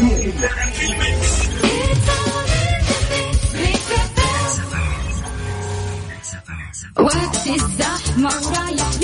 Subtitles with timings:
[0.00, 1.40] هي كلها في الميكس
[6.98, 8.99] وقت الزحمة ورايح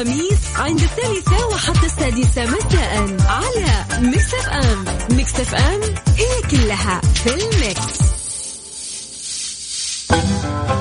[0.00, 4.84] الخميس عند الثالثة وحتى السادسة مساء على ميكس أف أم
[5.16, 5.80] ميكس أف أم
[6.16, 8.00] هي كلها في ال mix.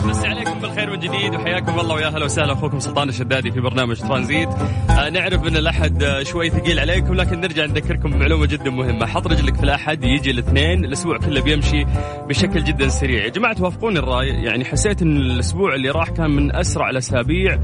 [0.04, 4.00] مسي عليكم بالخير من جديد وحياكم الله ويا أهلا وسهلا أخوكم سلطان الشدادي في برنامج
[4.00, 4.50] ترانزيت.
[4.90, 9.06] آه نعرف إن الأحد آه، شوي ثقيل عليكم لكن نرجع نذكركم بمعلومه جدا مهمة.
[9.06, 11.86] حط رجلك في الأحد يجي الاثنين الأسبوع كله بيمشي
[12.28, 13.24] بشكل جدا سريع.
[13.24, 17.60] يا جماعة توافقوني الرأي؟ يعني حسيت إن الأسبوع اللي راح كان من أسرع الأسابيع.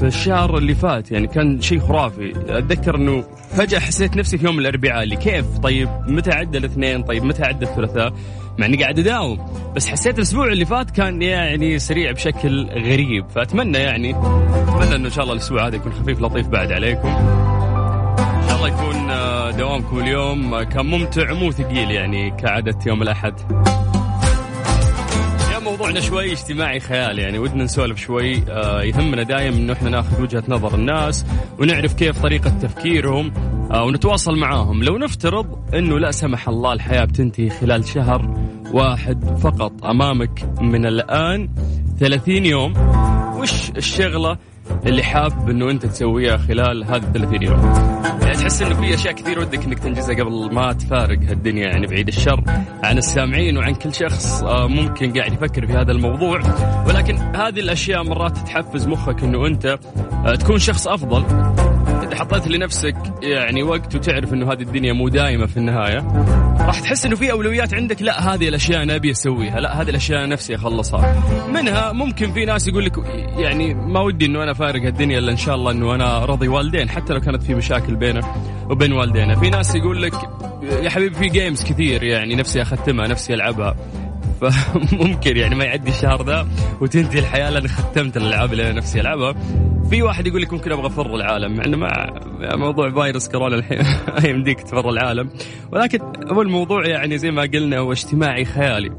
[0.00, 2.32] في الشهر اللي فات يعني كان شيء خرافي.
[2.48, 7.24] أتذكر إنه فجأة حسيت نفسي في يوم الأربعاء اللي كيف؟ طيب متى عدى الاثنين؟ طيب
[7.24, 8.12] متى عدى الثلاثاء؟
[8.58, 9.38] مع إني قاعد أداوم.
[9.76, 13.28] بس حسيت الأسبوع اللي فات كان يعني سريع بشكل غريب.
[13.34, 17.08] فأتمنى يعني أتمنى إنه إن شاء الله الأسبوع هذا يكون خفيف لطيف بعد عليكم.
[17.08, 23.02] إن شاء الله يكون آه، دوامكم اليوم آه، كان ممتع مو ثقيل يعني كعادة يوم
[23.02, 23.34] الأحد.
[25.80, 30.42] موضوعنا شوي اجتماعي خيال يعني ودنا نسولف شوي آه يهمنا دايم إنه إحنا ناخذ وجهة
[30.48, 31.26] نظر الناس
[31.58, 33.32] ونعرف كيف طريقة تفكيرهم
[33.70, 34.82] آه ونتواصل معاهم.
[34.82, 38.34] لو نفترض إنه لا سمح الله الحياة بتنتهي خلال شهر
[38.72, 41.48] واحد فقط أمامك من الآن
[42.00, 42.72] 30 يوم
[43.38, 44.38] وش الشغلة
[44.86, 47.60] اللي حاب إنه أنت تسويها خلال هذه ال 30 يوم.
[48.22, 52.08] يعني تحس إنه في أشياء كثير ودك إنك تنجزها قبل ما تفارق هالدنيا يعني بعيد
[52.08, 52.44] الشر
[52.84, 56.40] عن السامعين وعن كل شخص آه، ممكن قاعد يفكر في هذا الموضوع.
[56.86, 59.78] ولكن هذه الأشياء مرات تحفز مخك إنه أنت
[60.26, 61.24] آه، تكون شخص أفضل.
[62.10, 65.98] إذا حطيت لنفسك يعني وقت وتعرف إنه هذه الدنيا مو دائمه في النهاية
[66.60, 68.02] راح تحس إنه في أولويات عندك.
[68.02, 69.60] لا هذه الأشياء أنا أبي أسويها.
[69.60, 71.22] لا هذه الأشياء نفسي أخلصها.
[71.52, 72.98] منها ممكن في ناس يقول لك
[73.36, 76.90] يعني ما ودي إنه أنا فارق الدنيا إلا إن شاء الله إنه أنا راضي والدين
[76.90, 78.20] حتى لو كانت في مشاكل بينه
[78.70, 80.14] وبين والدينا في ناس يقول لك
[80.62, 83.76] يا حبيبي في games كثير يعني نفسي أختمها نفسي ألعبها.
[84.40, 86.48] فممكن يعني ما يعدي الشهر ذا
[86.80, 89.34] وتنتهي الحياة لأن ختمت الألعاب اللي أنا نفسي ألعبها.
[89.90, 93.84] في واحد يقول لك ممكن أبغى أفر العالم مع إنه مع موضوع فيروس كورونا الحين
[94.30, 95.30] يمديك تفر العالم.
[95.72, 95.98] ولكن
[96.32, 98.90] هو الموضوع يعني زي ما قلنا هو اجتماعي خيالي.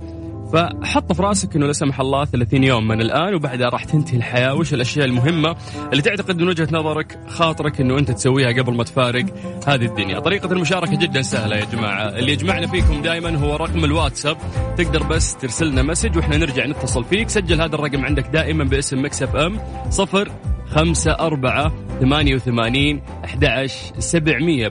[0.53, 4.53] فحط في رأسك إنه لا سمح الله 30 يوم من الآن وبعدها راح تنتهي الحياة.
[4.53, 5.55] وش الأشياء المهمة
[5.91, 9.25] اللي تعتقد من وجهة نظرك خاطرك إنه أنت تسويها قبل ما تفارق
[9.67, 12.09] هذه الدنيا؟ طريقة المشاركة جدا سهلة يا جماعة.
[12.09, 14.37] اللي يجمعنا فيكم دائما هو رقم الواتساب.
[14.77, 17.29] تقدر بس ترسل لنا message وإحنا نرجع نتصل فيك.
[17.29, 19.59] سجل هذا الرقم عندك دائما باسم ميكس أف أم
[19.89, 20.31] صفر
[20.71, 24.69] خمسة أربعة ثمانية وثمانين أحد عشر سبعمية.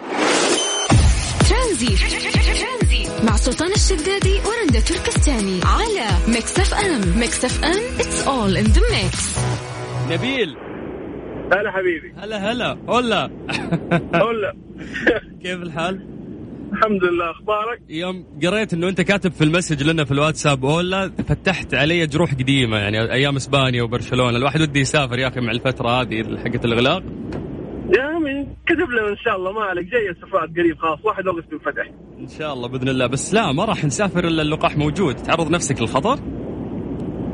[3.24, 7.18] مع سلطان الشدادي ورندة تركستاني على ميكس أف أم.
[7.18, 9.38] ميكس أف أم it's all in the mix.
[10.10, 10.56] نبيل.
[11.52, 12.14] هلا حبيبي.
[12.18, 12.78] هلا هلا.
[12.88, 13.30] هلا
[14.14, 14.56] هلا
[15.42, 16.19] كيف الحال؟
[16.72, 21.74] الحمد لله أخبارك؟ يوم قريت إنه أنت كاتب في المسج لنا في الواتساب اولا فتحت
[21.74, 24.36] علي جروح قديمة يعني أيام إسبانيا وبرشلونة.
[24.36, 27.02] الواحد ودي يسافر يا أخي مع الفترة هذه حقت الإغلاق.
[27.96, 31.48] يا عمي كتب لنا إن شاء الله ما عليك جاي السفرات قريب خلاص 1 اغسطس
[31.50, 33.06] بنفتح إن شاء الله بإذن الله.
[33.06, 35.14] بس لا ما راح نسافر إلا اللقاح موجود.
[35.14, 36.18] تعرض نفسك للخطر؟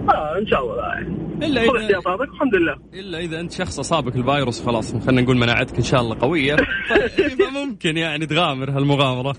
[0.08, 0.76] آه إن شاء الله.
[0.76, 2.76] لا يعني إلا اذا احتياطاتك الحمد لله.
[2.94, 6.56] إلا إذا أنت شخص أصابك الفيروس خلاص خلينا نقول مناعتك إن شاء الله قوية.
[7.38, 9.36] فممكن يعني تغامر هالمغامرة.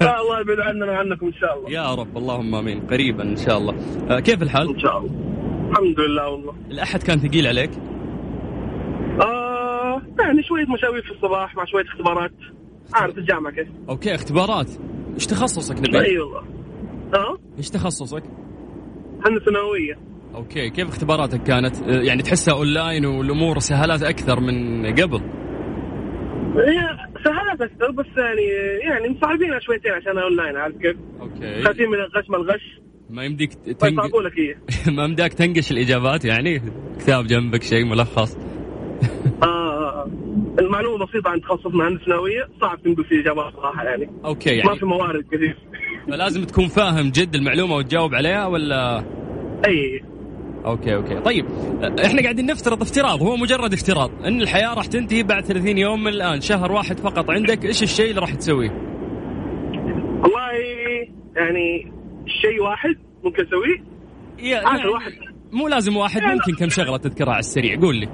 [0.00, 1.70] لا الله يبعد عننا وعنكم إن شاء الله.
[1.70, 3.74] يا رب اللهم آمين قريبا إن شاء الله.
[4.10, 5.10] آه، كيف الحال؟ إن شاء الله.
[5.70, 6.54] الحمد لله والله.
[6.70, 7.70] الأحد كان ثقيل عليك؟
[9.20, 12.32] آه يعني شوية مشاوير في الصباح مع شوية اختبارات.
[12.94, 14.70] عارف الجامعة كيف؟ أوكي اختبارات.
[15.14, 16.42] إيش تخصصك نبيل؟ اي والله
[17.14, 18.22] آه إيش تخصصك؟
[19.26, 25.20] هندسة ثانوية okay كيف اختباراتك كانت؟ آه، يعني تحسها اونلاين والأمور سهلات أكثر من قبل؟
[26.56, 26.80] هي
[27.24, 28.42] سهلت أكثر بس يعني
[28.82, 31.62] يعني مصعبينها شويتين عشان اونلاين عارف كيف؟ okay.
[31.62, 32.80] خايفين من الغش ما الغش.
[33.10, 34.16] ما يمديك تنق...
[34.16, 34.58] لك
[34.96, 36.62] ما يمديك تنقش الإجابات يعني؟
[36.98, 38.36] كتاب جنبك شيء ملخص.
[39.42, 40.10] آه آه
[40.70, 44.10] معلومه بسيطة عن تخصص هندسة نووية صعب تنقل فيه إجابات صراحة يعني.
[44.24, 45.58] okay ما يعني في موارد كثير.
[46.08, 49.04] فلازم تكون فاهم جد المعلومة وتجاوب عليها ولا؟
[49.66, 50.13] أي.
[50.64, 51.20] okay okay.
[51.20, 51.46] طيب
[52.04, 56.08] إحنا قاعدين نفترض افتراض هو مجرد افتراض إن الحياة راح تنتهي بعد 30 يوم من
[56.12, 57.30] الآن شهر واحد فقط.
[57.30, 58.70] عندك إيش الشيء اللي راح تسويه؟
[60.22, 60.52] والله
[61.36, 61.92] يعني
[62.42, 62.94] شيء واحد
[63.24, 63.84] ممكن أسويه؟
[64.50, 65.12] يا- آخر واحد.
[65.52, 68.08] مو لازم واحد ممكن كم شغلة تذكرها على السريع قول لي.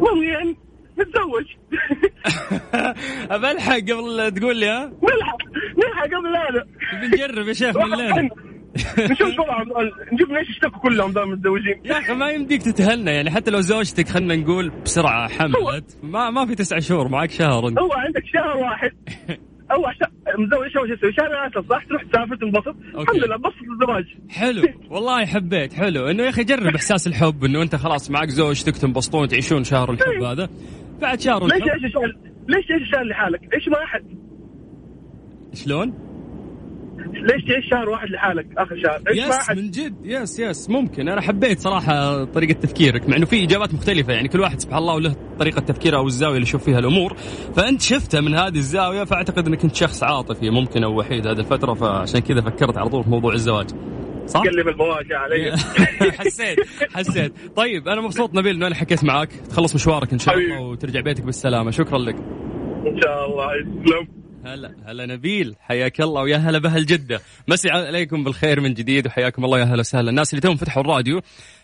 [0.00, 0.56] والله يعني
[0.98, 1.44] نتزوج.
[3.34, 5.38] ابى الحق قبل تقول لي ها؟ نلحق
[5.78, 6.64] نلحق قبل هذا
[7.02, 8.30] بنجرب يا شيخ من
[8.98, 9.64] نشوف طبعا
[10.12, 11.80] نشوف ليش اشتكوا كلهم دام متزوجين.
[11.84, 16.46] يا أخي ما يمديك تتهنى يعني حتى لو زوجتك خلينا نقول بسرعة حملت ما ما
[16.46, 17.78] في تسعة شهور معك شهر أنت.
[17.78, 18.90] هو عندك شهر واحد.
[19.72, 22.76] أول شهر متزوج شو تسوي شهر اسف صح؟ تروح تسافر تنبسط.
[22.94, 24.04] الحمد لله بسط الزواج.
[24.30, 24.62] حلو.
[24.90, 26.06] والله حبيت حلو.
[26.06, 30.22] إنه يا أخي جرب إحساس الحب إنه أنت خلاص معك زوجتك تنبسطون تعيشون شهر الحب
[30.22, 30.48] هذا.
[31.00, 31.68] بعد شهر ليش الحب.
[31.68, 32.16] إيش الشهر
[32.48, 34.04] ليش الشهر لحالك؟ إيش ما احد؟
[35.54, 36.13] شلون؟
[36.98, 39.94] ليش تعيش شهر واحد لحالك؟ آخر شهر؟ yes؟ من جد.
[40.04, 41.08] yes yes ممكن.
[41.08, 44.12] أنا حبيت صراحة طريقة تفكيرك مع إنه في إجابات مختلفة.
[44.12, 47.16] يعني كل واحد سبحان الله وله طريقة تفكيره أو الزاوية اللي يشوف فيها الأمور.
[47.56, 51.74] فأنت شفتها من هذه الزاوية فأعتقد إنك أنت شخص عاطفي ممكن أو وحيد هذه الفترة.
[51.74, 53.66] فعشان كذا فكرت على طول في موضوع الزواج.
[54.26, 55.56] صح؟ قلب المواجهه علي.
[56.18, 56.58] حسيت
[56.94, 57.32] حسيت.
[57.56, 59.32] طيب أنا مبسوط نبيل إنه أنا حكيت معاك.
[59.32, 60.60] تخلص مشوارك إن شاء الله.
[60.60, 61.70] وترجع بيتك بالسلامة.
[61.70, 62.16] شكرا لك.
[62.86, 63.46] إن شاء الله.
[63.54, 67.20] يسلم هلا هلا نبيل حياك الله ويا هلا بأهل جدة.
[67.48, 70.10] مسي عليكم بالخير من جديد وحياكم الله يا هلا وسهلا.
[70.10, 71.20] الناس اللي توهم فتحوا الراديو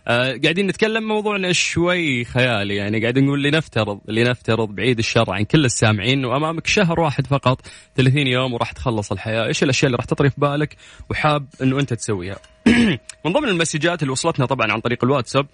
[0.08, 5.64] آه قاعدين نتكلم موضوعنا شوي خيالي يعني قاعدين نقول لنفترض لنفترض بعيد الشر عن كل
[5.64, 7.60] السامعين وأمامك شهر واحد فقط
[7.96, 9.46] 30 يوم وراح تخلص الحياة.
[9.46, 10.76] إيش الأشياء اللي راح تطري في بالك
[11.10, 12.38] وحاب إنه أنت تسويها؟
[13.24, 15.46] من ضمن المسجات اللي وصلتنا طبعا عن طريق الواتساب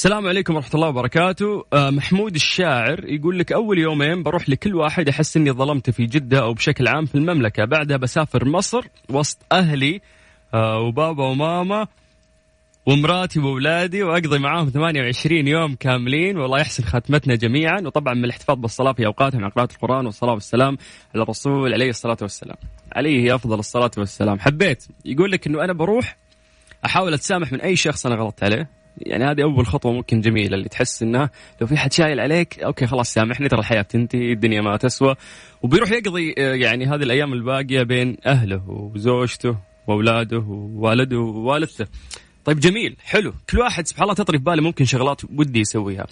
[0.00, 1.64] السلام عليكم ورحمة الله وبركاته.
[1.72, 6.42] آه محمود الشاعر يقول لك أول يومين بروح لكل واحد أحس أني ظلمت في جدة
[6.42, 7.64] أو بشكل عام في المملكة.
[7.64, 8.80] بعدها بسافر مصر
[9.10, 10.00] وسط أهلي
[10.54, 11.86] آه وبابا وماما
[12.86, 16.38] ومراتي وأولادي وأقضي معاهم 28 يوم كاملين.
[16.38, 17.80] والله يحسن خاتمتنا جميعا.
[17.80, 20.78] وطبعا من الاحتفاظ بالصلاة في اوقاتها مع قراءه القرآن والصلاة والسلام
[21.14, 22.56] على الرسول عليه الصلاة والسلام.
[22.92, 24.40] عليه أفضل الصلاة والسلام.
[24.40, 24.86] حبيت.
[25.04, 26.16] يقول لك إنه أنا بروح
[26.84, 28.79] أحاول أتسامح من أي شخص أنا غلطت عليه.
[28.98, 32.86] يعني هذه أول خطوة ممكن جميلة اللي تحس إنه لو في حد شايل عليك أوكي
[32.86, 35.14] خلاص سامحني ترى الحياة بتنتهي الدنيا ما تسوى.
[35.62, 39.56] وبيروح يقضي آه، يعني هذه الأيام الباقية بين أهله وزوجته
[39.86, 41.86] وأولاده ووالده ووالدته.
[42.44, 43.32] طيب جميل حلو.
[43.50, 46.06] كل واحد سبحان الله تطري في باله ممكن شغلات ودي يسويها.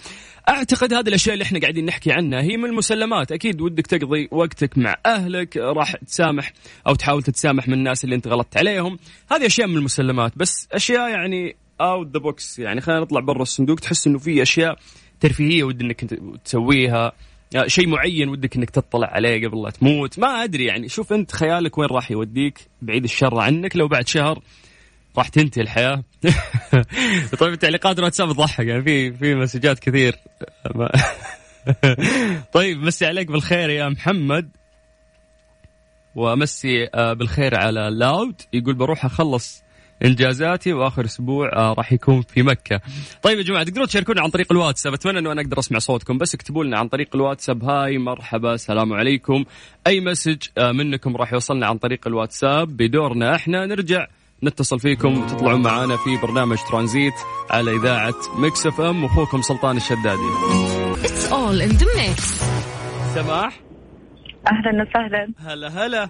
[0.49, 3.31] أعتقد هذه الأشياء اللي إحنا قاعدين نحكي عنها هي من المسلمات.
[3.31, 6.53] أكيد ودك تقضي وقتك مع أهلك راح تسامح
[6.87, 8.99] أو تحاول تتسامح من الناس اللي أنت غلطت عليهم.
[9.31, 13.79] هذه أشياء من المسلمات بس أشياء يعني out the box يعني خلينا نطلع برا الصندوق
[13.79, 14.77] تحس إنه في أشياء
[15.19, 17.11] ترفيهية ودك إنك تسويها.
[17.55, 20.19] آه، شيء معين ودك إنك تطلع عليه قبل لا تموت.
[20.19, 23.75] ما أدري يعني شوف أنت خيالك وين راح يوديك؟ بعيد الشر عنك.
[23.75, 24.41] لو بعد شهر
[25.17, 26.03] راح تنتهي الحياة.
[27.39, 30.15] طيب التعليقات الواتساب تضحك يعني في في مسجات كثير.
[32.53, 34.49] طيب مسي عليك بالخير يا محمد.
[36.15, 38.41] وامسي آه، بالخير على لاود.
[38.53, 39.63] يقول بروح أخلص
[40.05, 42.81] إنجازاتي وآخر أسبوع آه، راح يكون في مكة.
[43.21, 44.93] طيب يا جماعة تقدرون تشاركونا عن طريق الواتساب.
[44.93, 47.63] أتمنى أنه أنا أقدر أسمع صوتكم بس اكتبوا لنا عن طريق الواتساب.
[47.63, 49.45] هاي مرحبا سلام عليكم.
[49.87, 52.77] أي مسج آه، منكم راح يوصلنا عن طريق الواتساب.
[52.77, 54.07] بدورنا إحنا نرجع
[54.43, 57.13] نتصل فيكم وتطلعون معنا في برنامج ترانزيت
[57.49, 59.03] على إذاعة Mix FM.
[59.03, 60.29] واخوكم سلطان الشدادي.
[61.03, 62.21] It's all in the mix.
[63.15, 63.59] سماح؟
[64.47, 65.33] أهلا وسهلا.
[65.39, 66.09] هلا هلا.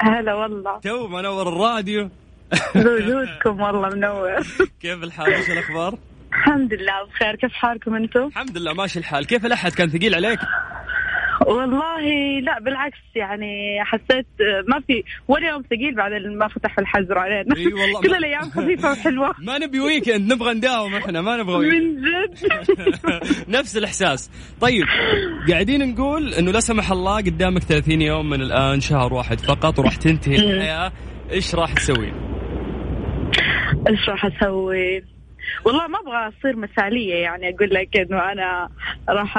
[0.00, 0.80] هلا والله.
[0.80, 2.10] تو منور الراديو.
[2.74, 4.42] بوجودكم والله منور.
[4.80, 5.98] كيف الحال؟ إيش الأخبار؟
[6.32, 7.36] الحمد لله بخير.
[7.36, 9.26] كيف حالكم أنتم؟ الحمد لله ماشي الحال.
[9.26, 10.38] كيف الأحد؟ كان ثقيل عليك؟
[11.46, 12.00] والله
[12.40, 14.26] لا بالعكس يعني حسيت
[14.68, 17.56] ما في ولا يوم ثقيل بعد ما فتح الحجر علينا.
[17.56, 19.34] إي والله كل الأيام خفيفة وحلوة.
[19.46, 21.98] ما نبي ويكند نبغى نداوم إحنا ما نبغى ويكند.
[21.98, 24.30] من جد؟ نفس الإحساس.
[24.60, 24.84] طيب
[25.50, 29.96] قاعدين نقول إنه لا سمح الله قدامك 30 يوم من الآن شهر واحد فقط وراح
[29.96, 30.92] تنتهي الحياة.
[31.30, 32.35] إيش راح تسوي؟
[33.88, 35.04] إيش راح أسوي؟
[35.64, 38.68] والله ما أبغى أصير مثالية يعني أقول لك إنه أنا
[39.08, 39.38] راح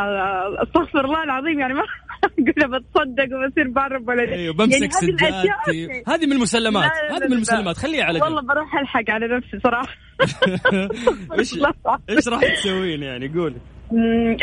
[0.64, 1.84] أستغفر الله العظيم يعني ما
[2.24, 4.90] أقول بتصدق وبصير بعرف ولا أيوه بمسك
[5.22, 7.34] يعني هذه من المسلمات هذه من.
[7.34, 9.96] المسلمات خليها على والله بروح ألحق على نفسي صراحة.
[11.40, 11.54] إيش
[12.10, 13.77] إيش راح تسوين يعني؟ قولي.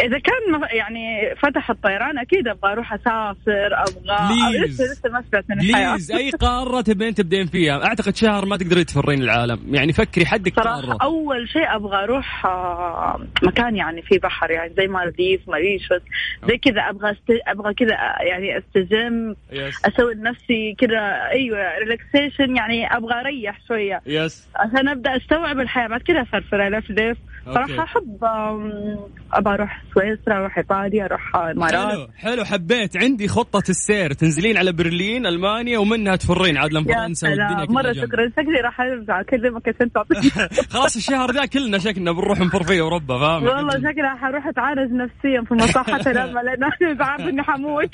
[0.01, 4.59] إذا كان يعني فتح الطيران أكيد أبغى أروح أسافر أبغى.
[4.59, 5.93] لسه لسه ما سمعت من الحياة.
[5.93, 9.75] please أي قارة تبين تبدين فيها؟ أعتقد شهر ما تقدرين تفرين العالم.
[9.75, 10.99] يعني فكري حدك قارة.
[11.03, 16.03] أول شيء أبغى أروح آه، مكان يعني فيه بحر يعني زي مالديف ماريشوس
[16.49, 16.81] زي كذا.
[16.81, 17.41] أبغى است...
[17.47, 24.01] أبغى كذا يعني أستجم yes أسوي لنفسي كذا أيوة relaxation يعني أبغى أريح شوية.
[24.07, 25.87] yes عشان أبدأ أستوعب الحياة.
[25.89, 26.67] بعد كذا أفرفر.
[26.67, 27.34] ألفلف okay.
[27.45, 28.99] صراحة أحب آم،
[29.33, 32.97] أبغى أروح سويسرا أروح إيطاليا أروح الإمارات حلو حلو حبيت.
[32.97, 34.13] عندي خطة السير.
[34.13, 36.57] تنزلين على برلين ألمانيا ومنها تفرين.
[36.57, 37.93] عاد فرنسا والدنيا جنب.
[37.93, 38.29] شكرا.
[38.29, 40.31] شكلي راح أرجع أكلمك عشان تعطيني.
[40.75, 45.43] خلاص الشهر ذا كلنا شكلنا بنروح نفر في أوروبا فاهم؟ والله شكلها حروح اتعالج نفسيا
[45.49, 47.91] في مصحة الأمل لأن أنا بعرف إني حموت.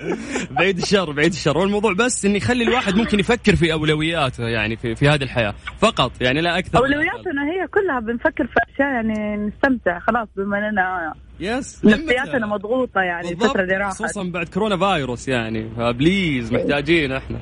[0.58, 1.58] بعيد الشر بعيد الشر.
[1.58, 5.54] والموضوع بس إني يخلي الواحد ممكن يفكر في أولوياته يعني في, في هذه الحياة.
[5.78, 6.78] فقط يعني لا أكثر.
[6.78, 8.54] أولوياتنا هي كلها بنفكر في
[8.84, 13.30] أشياء يعني نستمتع خلاص بما أننا yes نفسياتنا مضغوطة يعني.
[13.30, 13.94] الفترة اللي راحت.
[13.94, 15.70] خصوصا بعد كورونا فايروس يعني.
[15.76, 17.38] ف please محتاجين إحنا.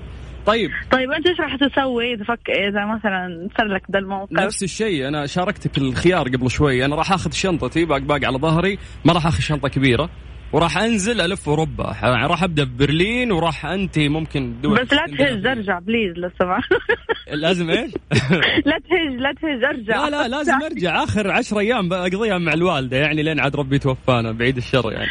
[0.47, 0.71] طيب.
[0.91, 5.09] طيب أنت إيش راح تسوي؟ إذا فك إذا مثلا صار لك ذا الموقف؟ نفس الشيء.
[5.09, 6.85] أنا شاركتك الخيار قبل شوي.
[6.85, 8.79] أنا راح آخذ شنطتي باق باق على ظهري.
[9.05, 10.11] ما راح آخذ شنطة كبيرة.
[10.53, 11.93] وراح أنزل ألف أوروبا.
[11.93, 16.73] ح- راح أبدأ ببرلين وراح أنتهي ممكن دول بس لا تهج أرجع بليز لو سمحت.
[17.43, 17.91] لازم إيش؟
[18.67, 20.09] لا تهج لا تهج أرجع.
[20.09, 21.03] لا لا لازم أرجع.
[21.05, 22.97] آخر عشر أيام بقضيها مع الوالدة.
[22.97, 25.11] يعني لين عاد ربي توفانا بعيد الشر يعني.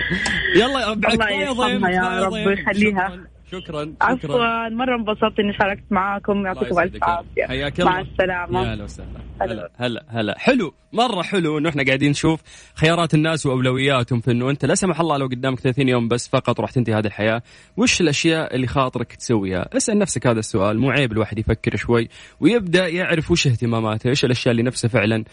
[0.56, 3.26] يلا بعد الله ضيم، يا كفاية رب ضيم.
[3.52, 6.46] شكرا عفوا مرة انبسطت إني شاركت معاكم.
[6.46, 7.04] يعطيكم يسعدك.
[7.04, 7.46] عافية.
[7.48, 7.92] حياك الله.
[7.92, 8.64] مع السلامة.
[8.68, 9.10] يا هلا وسهلا.
[9.42, 9.54] هلا.
[9.54, 10.40] هلا هلا هلا.
[10.40, 12.42] حلو مرة حلو إنه إحنا قاعدين نشوف
[12.76, 16.60] خيارات الناس وأولوياتهم في إنه أنت لا سمح الله لو قدامك 30 يوم بس فقط
[16.60, 17.42] راح تنتهي هذه الحياة
[17.78, 20.80] وش الأشياء اللي خاطرك تسويها؟ اسأل نفسك هذا السؤال.
[20.80, 25.24] مو عيب الواحد يفكر شوي ويبدأ يعرف وش اهتماماته إيش الأشياء اللي نفسه فعلا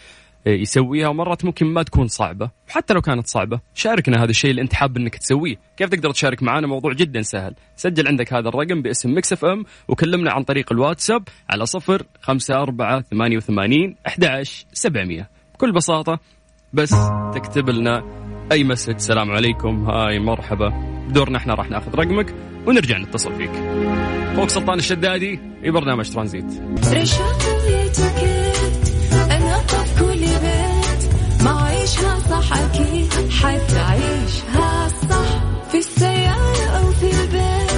[0.45, 1.07] يسويها.
[1.07, 4.97] ومرات ممكن ما تكون صعبة حتى لو كانت صعبة شاركنا هذا الشيء اللي انت حاب
[4.97, 5.55] انك تسويه.
[5.77, 7.55] كيف تقدر تشارك معنا موضوع جدا سهل.
[7.75, 13.01] سجل عندك هذا الرقم باسم Mix FM وكلمنا عن طريق الواتساب على صفر خمسة أربعة
[13.01, 14.43] ثمانية وثمانين أحد
[14.73, 15.29] سبعمية.
[15.53, 16.19] بكل بساطة
[16.73, 16.95] بس
[17.33, 18.03] تكتب لنا
[18.51, 18.97] أي مسج.
[18.97, 19.89] سلام عليكم.
[19.89, 20.73] هاي مرحبا.
[21.09, 22.35] دورنا إحنا راح ناخذ رقمك
[22.67, 23.51] ونرجع نتصل فيك.
[24.35, 26.45] فوق سلطان الشدادي في برنامج ترانزيت.
[33.29, 37.69] حتعيشها صح في السيارة أو في البيت.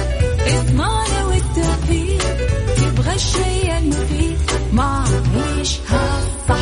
[0.54, 2.36] إضمعنا والتوفيق.
[2.76, 4.38] تبغى الشيء المفيد.
[4.72, 5.04] ما
[5.34, 6.56] عيشها صح.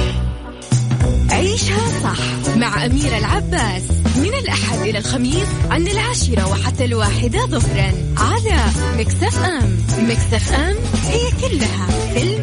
[1.31, 3.83] عيشها صح مع أميرة العباس.
[4.17, 8.57] من الأحد إلى الخميس عند العاشرة وحتى الواحدة ظهرا على
[8.99, 9.79] Mix FM.
[9.99, 12.40] Mix FM هي كلها في ال mix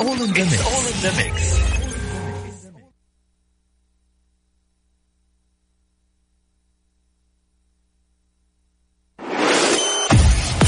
[0.00, 1.60] It's all in the mix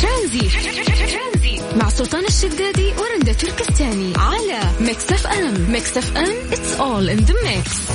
[0.03, 4.13] ترانزيت مع سلطان الشدادي ورندا تركستاني.
[4.17, 5.73] على Mix FM.
[5.75, 6.51] Mix FM.
[6.51, 7.93] It's all in the mix.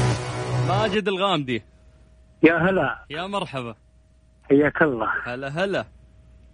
[0.68, 1.64] ماجد الغامدي.
[2.44, 3.06] يا هلا.
[3.10, 3.76] يا مرحبا.
[4.50, 5.08] حياك الله.
[5.26, 5.86] هلا هلا.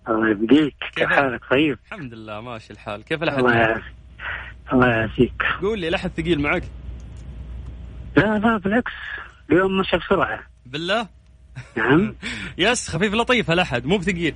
[0.09, 0.75] الله يبقيك.
[0.95, 3.03] كيف حالك؟ طيب؟ الحمد لله ماشي الحال.
[3.03, 4.02] كيف يعافيك.
[4.73, 5.43] الله يعافيك.
[5.61, 6.63] قول لي الأحد ثقيل معك؟
[8.17, 8.91] لا لا بالعكس.
[9.51, 10.39] اليوم مشى بسرعة.
[10.65, 11.07] بالله؟
[11.77, 12.15] نعم.
[12.57, 14.35] يس خفيف لطيف الأحد مو بثقيل.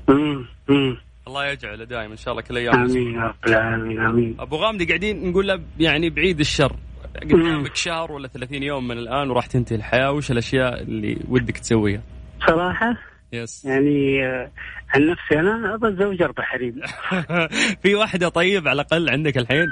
[1.28, 2.76] الله يجعله دائما إن شاء الله كل أيام.
[2.76, 4.36] آمين يا رب العالمين آمين.
[4.40, 6.76] أبو غامدي قاعدين نقول له يعني بعيد الشر.
[7.24, 10.12] قدامك شهر ولا 30 يوم من الآن وراح تنتهي الحياة.
[10.12, 12.02] وش الأشياء اللي ودك تسويها؟
[12.48, 12.98] صراحة؟
[13.34, 13.66] يس.
[13.66, 14.52] يعني آه،
[14.90, 16.82] عن نفسي أنا أبغى أتزوج أربع حريم.
[17.84, 19.68] في واحدة طيب على الأقل عندك الحين؟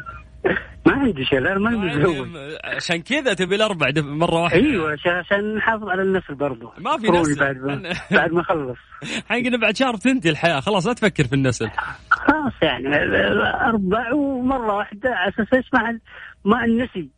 [0.86, 2.28] ما عندي لا ما متزوج
[2.64, 4.60] عشان كذا تبي الأربع مرة واحدة.
[4.62, 6.72] أيوه عشان- نحافظ على النسل برضو.
[6.78, 7.40] ما في نسل.
[7.40, 8.78] بعد ما بعد ما أخلص.
[9.30, 11.70] حين بعد شهر تنتهي الحياة خلاص لا تفكر في النسل.
[12.12, 12.88] خلاص يعني
[13.70, 15.98] أربع ومرة واحدة على أساس إيش؟ مع
[16.46, 17.10] مع النسي.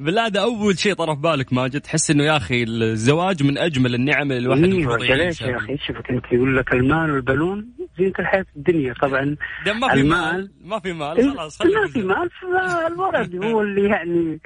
[0.00, 4.32] بالله ده أول شيء طرف بالك ماجد؟ تحس إنه يا أخي الزواج من أجمل النعم
[4.32, 5.76] اللي الواحد أيوه يعيشها يا أخي.
[5.86, 7.68] شوفك أنت يقول لك المال والبنون.
[7.98, 9.36] زينة الحياة الدنيا طبعا.
[9.66, 10.50] ده ما في المال- مال.
[10.64, 11.30] ما في مال.
[11.36, 14.40] خلاص خليك ما في مال فالولد هو اللي يعني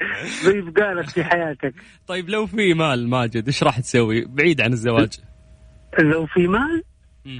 [0.47, 1.75] بيبقى لك في حياتك.
[2.07, 5.12] طيب لو في مال ماجد إيش راح تسوي؟ بعيد عن الزواج؟
[5.99, 6.83] لو في مال.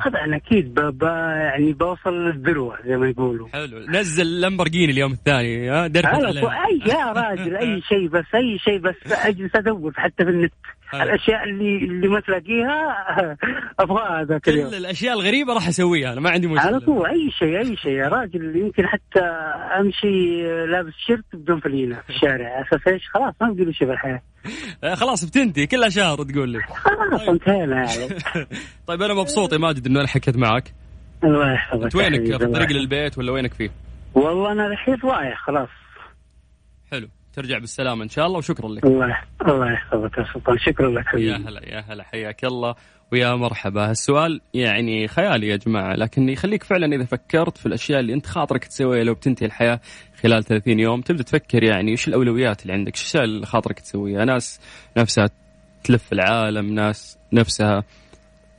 [0.05, 1.03] طبعا أكيد ب...
[1.03, 3.49] يعني بوصل للذروة زي ما يقولوا.
[3.49, 3.79] حلو.
[3.89, 9.13] نزل لامبرجيني اليوم الثاني ها طول- أي يا راجل أي شيء بس أي شيء بس
[9.13, 10.53] أجلس أدور حتى في النت.
[10.95, 13.07] الأشياء اللي اللي ما تلاقيها
[13.81, 14.75] ابغاها ذاك كل اليوم.
[14.75, 17.93] الأشياء الغريبة راح أسويها أنا ما عندي على مشكله طول أي شيء أي شيء.
[17.93, 19.21] يا راجل يمكن حتى
[19.81, 22.61] أمشي لابس شيرت بدون فلينة في الشارع.
[22.61, 24.23] أساس إيش؟ خلاص ما بدي شيء في الحياة
[24.85, 25.67] آه، خلاص بتنتهي.
[25.67, 28.15] كلها شهر تقول لي خلاص انتهينا يعني.
[28.87, 30.73] طيب أنا مبسوط يا ماجد إنه أنا حكيت معك.
[31.25, 33.71] الله يحفظك انت وينك؟ في الطريق للبيت ولا وينك فيه.
[34.15, 35.69] والله أنا الحين رايح خلاص.
[36.93, 37.09] حلو.
[37.39, 38.85] ترجع بالسلامة إن شاء الله وشكرا لك.
[38.85, 40.59] الله الله يحفظك يا سلطان.
[40.59, 41.05] شكرا لك.
[41.07, 42.75] يا حبيبي هلا يا هلا حياك الله
[43.13, 43.91] ويا مرحبا.
[43.91, 48.65] السؤال يعني خيالي يا جماعة لكن يخليك فعلا إذا فكرت في الأشياء اللي أنت خاطرك
[48.65, 49.81] تسويها لو بتنتهي الحياة
[50.23, 54.61] خلال 30 يوم تبدأ تفكر يعني إيش الأولويات اللي عندك؟ الأشياء اللي خاطرك تسويها؟ ناس
[54.97, 55.31] نفسها
[55.85, 57.85] تلف العالم ناس نفسها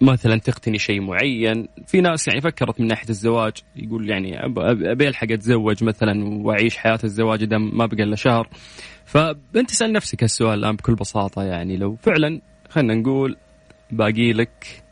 [0.02, 1.68] مثلا تقتني شيء معين.
[1.88, 4.46] في ناس يعني فكرت من ناحية الزواج يقول يعني
[4.92, 8.50] أبي ألحق أتزوج مثلا وأعيش حياة الزواج إذا ما بقى إلا شهر.
[9.06, 13.38] فأنت اسأل نفسك هالسؤال الآن بكل بساطة يعني لو فعلا خلينا نقول
[13.92, 14.84] باقي لك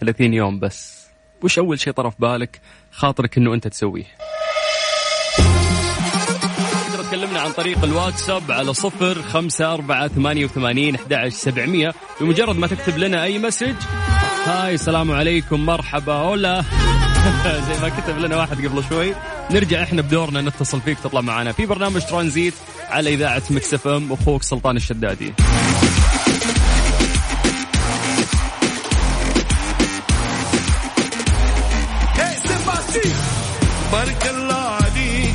[0.00, 1.08] 30 يوم بس
[1.42, 4.04] وش أول شيء طرف بالك خاطرك أنه أنت تسويه؟
[7.10, 12.98] تكلمنا عن طريق الواتساب على صفر خمسة أربعة ثمانية وثمانين أحد سبعمية بمجرد ما تكتب
[12.98, 13.74] لنا أي مسج
[14.46, 16.12] hi السلام عليكم مرحبا.
[16.12, 16.62] hola
[17.68, 19.14] زي ما كتب لنا واحد قبل شوي.
[19.50, 22.54] نرجع إحنا بدورنا نتصل فيك تطلع معنا في برنامج ترانزيت
[22.90, 25.32] على إذاعة Mix FM أخوك سلطان الشدادي.
[33.92, 35.34] بارك الله عليك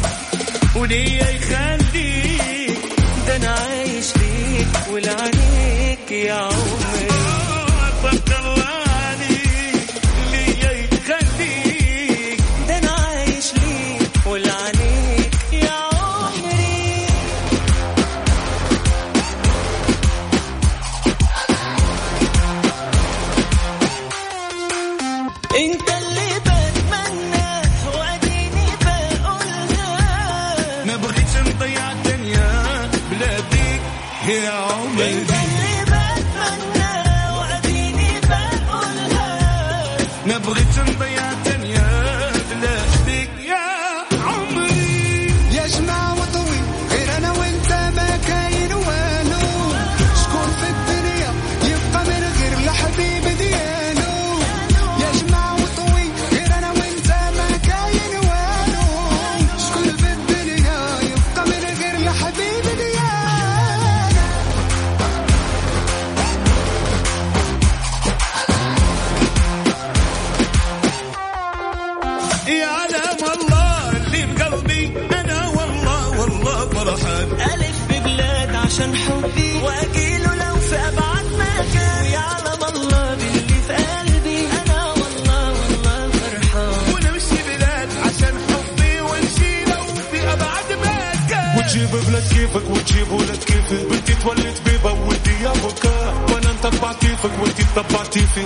[92.08, 98.20] بلاد كيفك وتجيب ولاد كيفك بنتي تولد بيبة وولدي بكا وأنا نتبع كيفك وانتي تتبعتي
[98.20, 98.42] في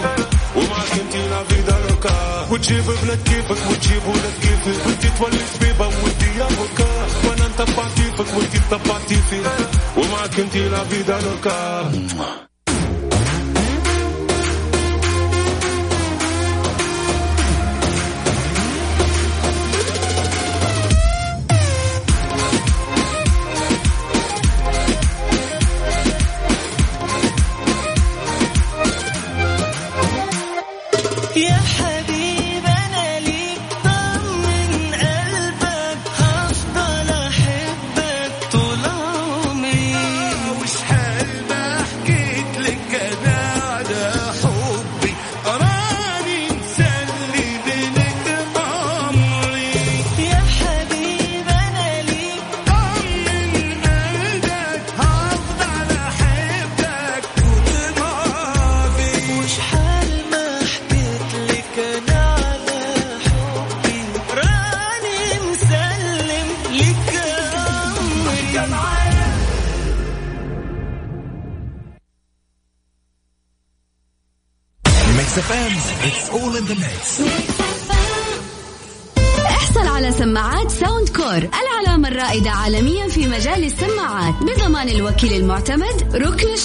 [0.55, 6.31] ومعك انتي لا فيدا لوكا وتجيب بلاد كيفك وتجيب ولاد كيفك بنتي تولد بيبة وولدي
[6.59, 6.91] بكا
[7.27, 9.41] وأنا نتبع كيفك وانتي تتبعتي في
[9.97, 11.19] ومعك انتي لا فيدا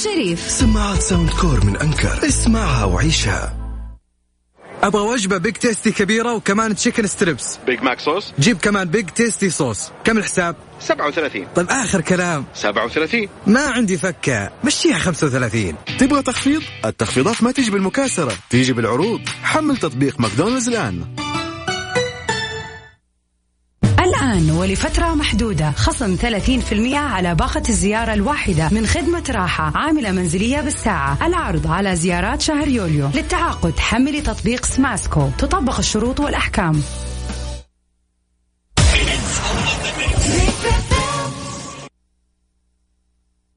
[0.07, 2.29] الشريف سماعات Soundcore من Anker.
[2.29, 3.57] اسمعها وعيشها.
[4.83, 9.51] أبغى وجبة Big Tasty كبيرة وكمان chicken strips Big Mac sauce جيب كمان Big Tasty
[9.51, 12.45] sauce كم الحساب؟ 37 طيب آخر كلام.
[12.55, 14.51] 37 ما عندي فكة.
[14.65, 19.21] مشيها 35 تبغى تخفيض؟ التخفيضات ما تيجي بالمكاسرة تيجي بالعروض.
[19.43, 21.05] حمل تطبيق ماكدونالدز الآن.
[24.37, 25.71] الآن ولفترة محدودة.
[25.71, 31.27] خصم 30% على باقة الزيارة الواحدة من خدمة راحة عاملة منزلية بالساعة.
[31.27, 33.11] العرض على زيارات شهر يوليو.
[33.15, 35.29] للتعاقد حملي تطبيق سماسكو.
[35.39, 36.83] تطبق الشروط والأحكام.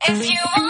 [0.09, 0.68] If you want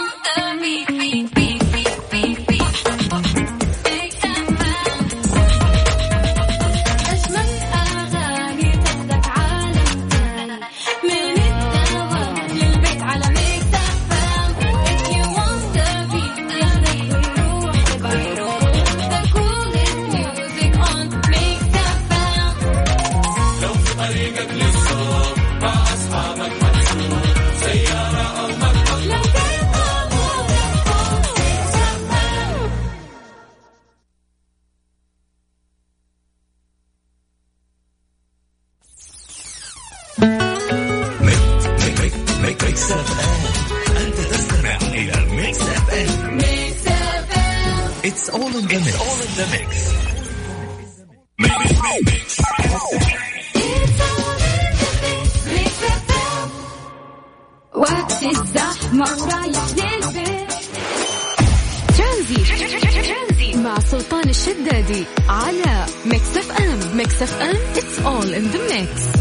[65.30, 69.20] على Mix FM Mix FM it's all in the mix.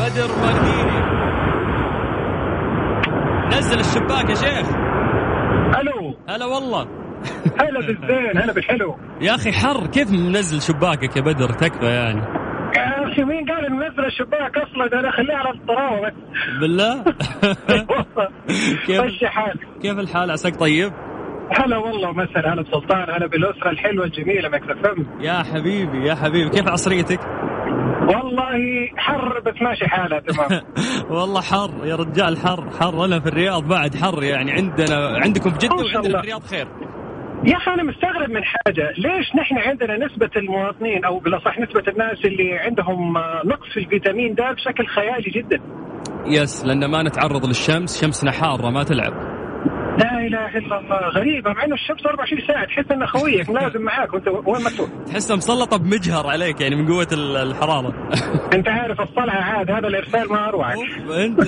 [0.00, 1.02] بدر مرديني
[3.56, 4.68] نزل الشباك يا شيخ.
[5.80, 6.16] ألو.
[6.28, 6.82] هلا والله.
[7.60, 8.96] هلا بالزين هلا بالحلو.
[9.20, 12.20] يا أخي حر كيف منزل شباكك يا بدر؟ تكفى يعني.
[12.76, 16.14] يا أخي مين قال ننزل الشباك أصلا؟ ده أنا اخليها على الطراوة بس.
[16.60, 17.04] بالله؟
[18.86, 19.60] كيف مشي حالك.
[19.82, 20.92] كيف الحال؟ عساك طيب؟
[21.50, 26.50] هلا والله مسهلا هلا بسلطان هلا بالأسرة الحلوة الجميلة مكتب فم يا حبيبي يا حبيبي
[26.50, 27.20] كيف عصريتك؟
[28.00, 30.60] والله حر بس ماشي حالها تمام.
[31.20, 33.04] والله حر يا رجال حر حر.
[33.04, 36.02] أنا في الرياض بعد حر يعني عندنا عندكم في جده ما وعندنا.
[36.02, 36.68] في الرياض خير.
[37.44, 42.24] يا أخي أنا مستغرب من حاجة ليش نحن عندنا نسبة المواطنين أو بالأصح نسبة الناس
[42.24, 45.60] اللي عندهم آه، نقص في الفيتامين ده بشكل خيالي جدا.
[46.26, 49.31] يس لأن ما نتعرض للشمس شمسنا حارة ما تلعب.
[49.98, 51.08] لا إله إلا الله.
[51.14, 52.64] غريبة مع إنه الشمس 24 ساعة.
[52.66, 54.12] تحس ان خويك لازم معاك.
[54.14, 54.88] وأنت وين ما تروح.
[55.06, 57.92] تحسها مسلطة بمجهر عليك يعني من قوة ال- الحرارة.
[58.56, 60.76] أنت عارف الصلعه عاد هذا الإرسال ما اروعك
[61.24, 61.40] أنت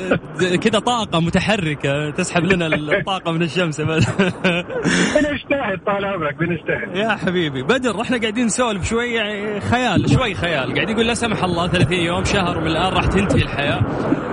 [0.63, 3.81] كذا طاقة متحركة تسحب لنا الطاقة من الشمس.
[5.15, 6.97] بنجتهد طال عمرك بنجتهد.
[6.97, 10.75] يا حبيبي بدر إحنا قاعدين نسولف شوي يعني خيال شوي خيال.
[10.75, 13.81] قاعد يقول لا سمح الله 30 يوم شهر ومن الآن راح تنتهي الحياة.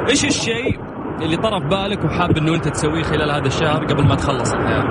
[0.10, 0.80] إيش الشيء
[1.24, 4.84] اللي طرف بالك وحاب إنه أنت تسويه خلال هذا الشهر قبل ما تخلص الحياة؟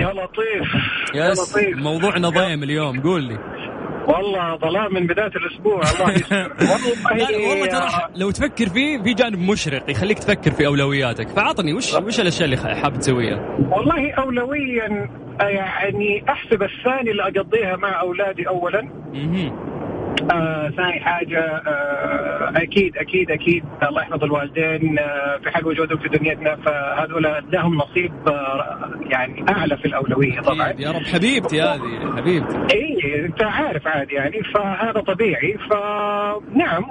[0.00, 0.74] يا لطيف
[1.14, 1.76] يا يس لطيف.
[1.78, 3.38] موضوعنا ضيم اليوم قول لي.
[4.08, 6.36] والله ظلام من بداية الأسبوع الله يستر
[6.72, 11.28] والله والله ترى لو تفكر فيه في جانب مشرق يخليك تفكر في أولوياتك.
[11.28, 15.08] فعطني وش وش الأشياء اللي حاب تسويها؟ والله اولويا
[15.40, 18.88] يعني أحسب الثاني اللي أقضيها مع أولادي اولا.
[20.32, 23.64] آه ثاني حاجة آه أكيد أكيد أكيد.
[23.88, 29.76] الله يحفظ الوالدين آه في حال وجودهم في دنيتنا فهذول لهم نصيب آه يعني أعلى
[29.76, 30.72] في الأولوية طبعا.
[30.78, 31.02] يا رب.
[31.02, 32.56] حبيبتي هذه حبيبتي.
[32.74, 35.58] اي أنت عارف عادي يعني فهذا طبيعي.
[35.70, 36.84] فنعم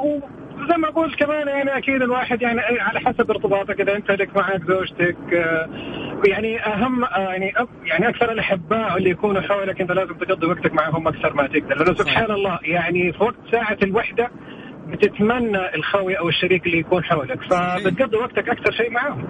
[0.65, 4.61] وزي ما قلت كمان يعني أكيد الواحد يعني على حسب ارتباطك إذا أنت لك معك
[4.67, 5.69] زوجتك آه،
[6.27, 7.53] يعني أهم آه، يعني
[7.85, 11.75] يعني أكثر الأحباء اللي يكونوا حولك أنت لازم تقضي وقتك معهم أكثر ما تقدر.
[11.75, 14.31] لأنه سبحان الله يعني في وقت ساعة الوحدة
[14.87, 19.25] بتتمنى الخوي أو الشريك اللي يكون حولك فبتقضي وقتك أكثر شيء معهم.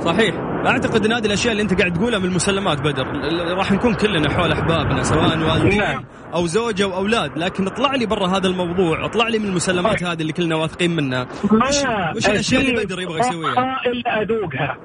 [0.00, 0.34] صحيح.
[0.66, 3.06] أعتقد إن هذه الأشياء اللي أنت قاعد تقولها من المسلمات بدر
[3.56, 6.04] راح نكون كلنا حول أحبابنا سواء والدين نعم.
[6.34, 7.38] أو زوجة أو أولاد.
[7.38, 11.26] لكن اطلع لي برا هذا الموضوع اطلع لي من المسلمات هذه اللي كلنا واثقين منها.
[11.44, 11.76] وش,
[12.16, 14.76] وش الأشياء اللي بدر يبغى يسويها؟ إلا أذوقها.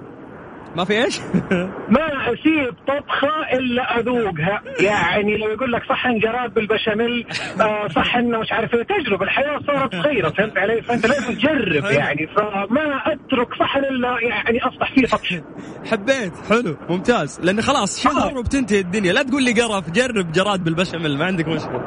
[0.79, 1.19] ما في إيش؟
[1.95, 4.61] ما اسيب طبخة إلا أذوقها.
[4.79, 7.27] يعني لو يقول لك صحن جراد بالبشاميل
[7.61, 12.27] آه صحن مش عارف إيه تجربه الحياة صارت صغيره فهمت علي؟ فأنت لازم تجرب يعني
[12.27, 15.43] فما أترك صحن إلا يعني اصبح فيه طبخ.
[15.91, 17.39] حبيت حلو ممتاز.
[17.43, 19.13] لأن خلاص شهر وبتنتهي الدنيا.
[19.13, 21.81] لا تقول لي قرف جرب جراد بالبشاميل ما عندك مشكلة.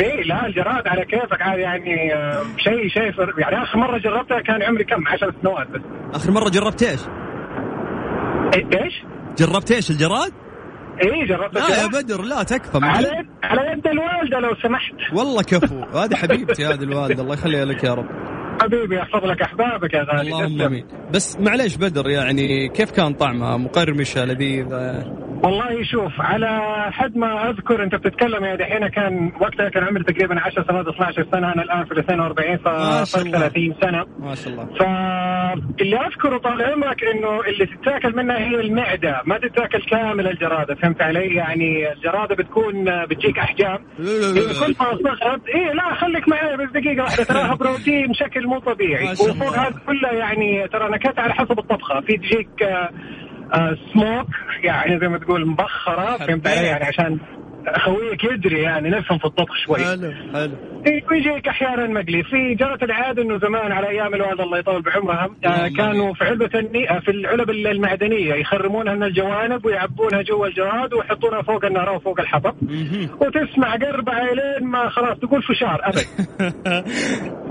[0.00, 4.62] إيه لا الجراد على كيفك عاد يعني آه شيء شيء يعني آخر مرة جربتها كان
[4.62, 5.80] عمري كم؟ 10 سنوات بس.
[6.14, 7.31] آخر مرة جربت إيش؟ إيه
[8.54, 9.04] إيش؟
[9.38, 10.32] جربت إيش الجراد؟
[11.02, 11.86] إيه جربت لا يا.
[11.86, 14.94] بدر لا تكفى على يد على يد الوالدة لو سمحت.
[15.18, 18.06] والله كفو هذه حبيبتي هذه الوالدة الله يخليها لك يا رب.
[18.62, 20.20] حبيبي يحفظ لك أحبابك يا غالي.
[20.20, 20.62] اللهم.
[20.62, 20.86] آمين.
[21.10, 25.04] بس معليش بدر يعني كيف كان طعمها؟ مقرمشه لذيذه
[25.44, 26.60] والله شوف على
[26.92, 31.26] حد ما أذكر أنت بتتكلم يا دحين كان وقتها كان عمري تقريبا 10 سنوات 12
[31.32, 33.38] سنة أنا الآن في 42 ما شاء فصار الله.
[33.38, 34.04] 30 سنة.
[34.20, 34.68] ما شاء الله.
[35.78, 41.02] فاللي أذكره طال عمرك إنه اللي تتاكل منها هي المعدة ما تتاكل كامل الجرادة فهمت
[41.02, 43.78] علي؟ يعني الجرادة بتكون بتجيك أحجام.
[43.96, 49.12] كل ما صغرت إيه لا خليك معي بس دقيقة واحدة تراها بروتين بشكل مو طبيعي.
[49.12, 49.58] وفوق.
[49.58, 54.26] هذا كله يعني ترى نكهتها على حسب الطبخة في تجيك آه، سموك
[54.64, 57.18] يعني زي ما تقول مبخرة فهمت علي؟ يعني عشان
[57.78, 59.84] خويك يدري يعني نفهم في الطبخ شوي.
[59.84, 60.52] حلو حلو.
[60.86, 65.30] إيه، ويجيك أحيانا مقلي في جرت العادة إنه زمان على أيام الوالده الله يطول بعمرها
[65.44, 66.50] آه كانوا في علبه.
[66.88, 72.20] آه، في العلب المعدنية يخرمونها من الجوانب ويعبونها جوا الجراد ويحطونها فوق النار أو فوق
[72.20, 72.54] الحطب.
[73.20, 76.04] وتسمع قربعه لين ما خلاص تقول فشار أبد.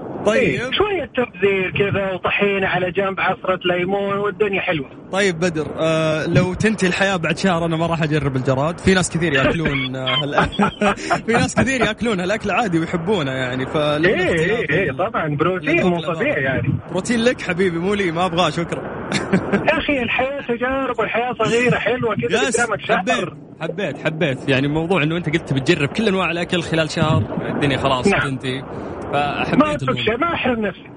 [0.26, 0.38] طيب.
[0.38, 4.90] إيه، شوية تبذير كذا وطحينة على جنب عصرة ليمون والدنيا حلوة.
[5.12, 8.80] طيب بدر آه لو تنتهي الحياة بعد شهر أنا ما راح أجرب الجراد.
[8.80, 10.50] في ناس كثير يأكلون آه هال...
[11.26, 15.36] في ناس كثير يأكلون هالأكل عادي ويحبونه يعني فلو إيه إيه إيه طبعا.
[15.36, 16.74] بروتين مو طبيعي يعني.
[16.92, 18.82] بروتين لك حبيبي مو لي ما أبغاه شكرا.
[19.70, 23.26] يا أخي الحياة تجارب والحياة صغيرة حلوة كذا قدامك شهر حبيت
[23.62, 24.50] حبيت حبيت.
[24.50, 27.24] يعني موضوع إنه أنت قلت بتجرب كل أنواع الأكل خلال شهر
[27.56, 28.22] الدنيا خلاص نعم.
[28.22, 28.64] تنتهي
[29.12, 30.04] ما الموضوع.
[30.04, 30.90] شيء ما أحرم نفسي.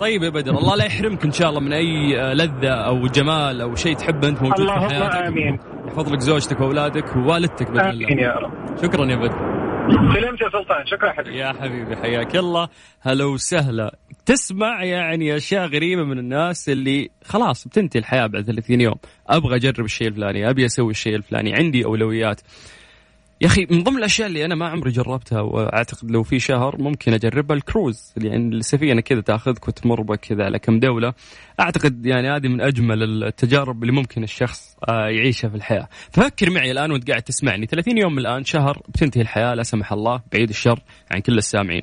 [0.00, 3.74] طيب يا بدر الله لا يحرمك إن شاء الله من أي لذة أو جمال أو
[3.74, 5.16] شيء تحبه أنت موجود في حياتك.
[5.16, 5.58] آمين.
[5.86, 8.06] يحفظ لك زوجتك وأولادك ووالدتك بإذن الله.
[8.06, 8.76] آمين يا رب.
[8.82, 9.54] شكرا يا بدر.
[9.88, 11.38] سلمت يا سلطان شكرا حبيبي.
[11.38, 12.68] يا حبيبي حياك الله.
[13.00, 13.96] هلا وسهلا.
[14.26, 18.94] تسمع يعني أشياء غريبة من الناس اللي خلاص بتنتهي الحياة بعد 30 يوم.
[19.28, 22.40] أبغى أجرب الشيء الفلاني أبي أسوي الشيء الفلاني عندي أولويات.
[23.40, 27.14] يا أخي من ضمن الأشياء اللي أنا ما عمري جربتها وأعتقد لو في شهر ممكن
[27.14, 28.12] أجربها الكروز.
[28.16, 31.14] يعني السفينة كذا تاخذك وتمر بك كذا على كم دولة.
[31.60, 35.88] أعتقد يعني هذه من أجمل التجارب اللي ممكن الشخص آه، يعيشها في الحياة.
[36.10, 37.66] ففكر معي الآن وأنت قاعد تسمعني.
[37.66, 41.82] 30 يوم من الآن شهر بتنتهي الحياة لا سمح الله بعيد الشر عن كل السامعين.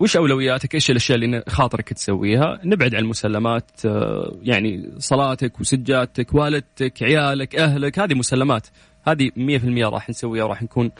[0.00, 7.02] وش أولوياتك؟ إيش الأشياء اللي خاطرك تسويها؟ نبعد عن المسلمات آه، يعني صلاتك وسجادتك، والدتك،
[7.02, 8.66] عيالك، أهلك، هذه مسلمات،
[9.06, 10.90] هذه 100% راح نسويها وراح نكون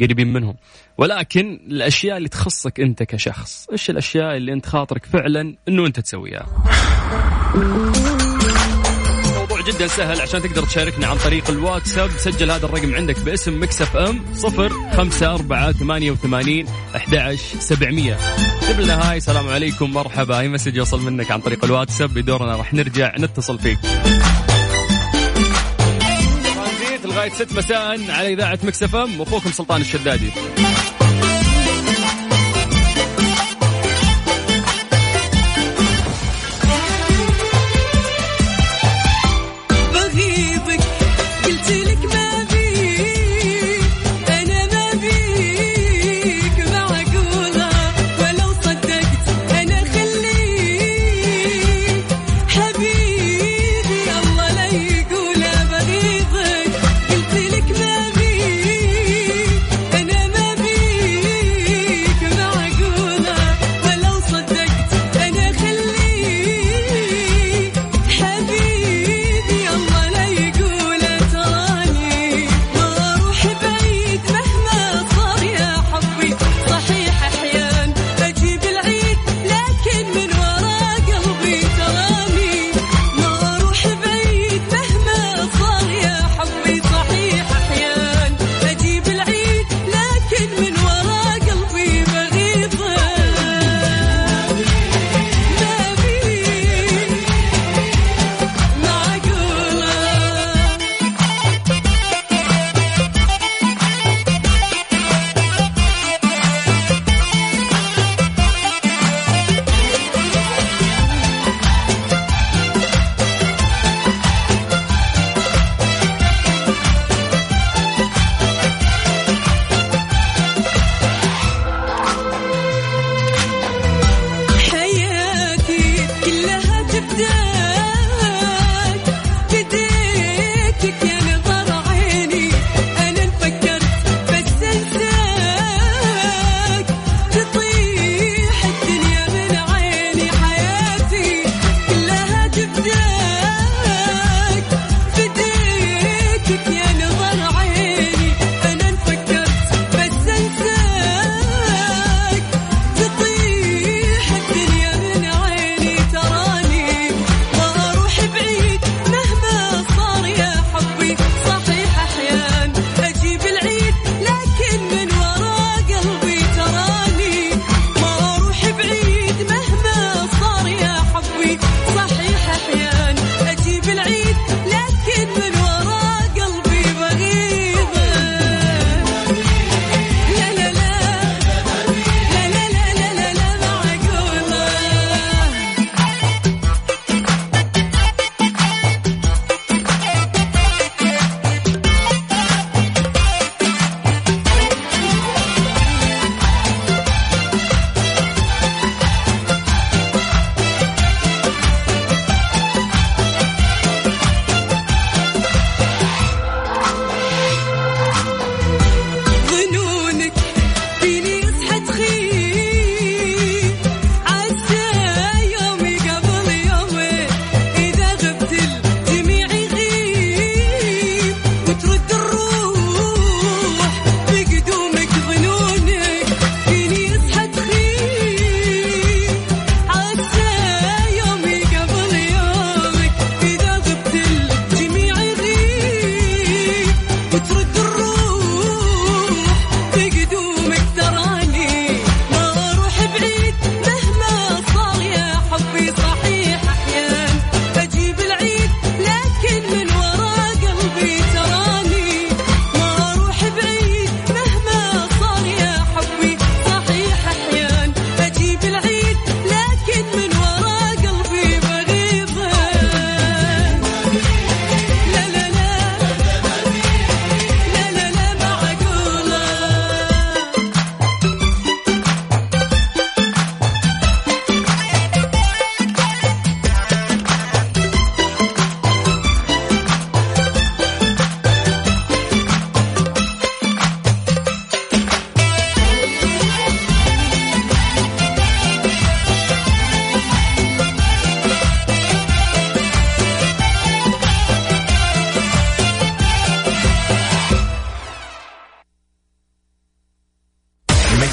[0.00, 0.56] قريبين منهم.
[0.98, 6.46] ولكن الأشياء اللي تخصك أنت كشخص، إيش الأشياء اللي أنت خاطرك فعلا إنه أنت تسويها؟
[9.24, 12.10] الموضوع جدا سهل عشان تقدر تشاركنا عن طريق الواتساب.
[12.10, 16.66] سجل هذا الرقم عندك باسم Mix FM صفر خمسة أربعة ثمانية وثمانين
[16.96, 18.14] أحد سبعمية.
[18.62, 20.40] اكتب لنا hi السلام عليكم مرحبا.
[20.40, 22.14] أي message يوصل منك عن طريق الواتساب.
[22.14, 23.78] بدورنا راح نرجع نتصل فيك.
[27.18, 30.30] لغاية ست مساء على إذاعة مكسف ام أخوكم سلطان الشدادي.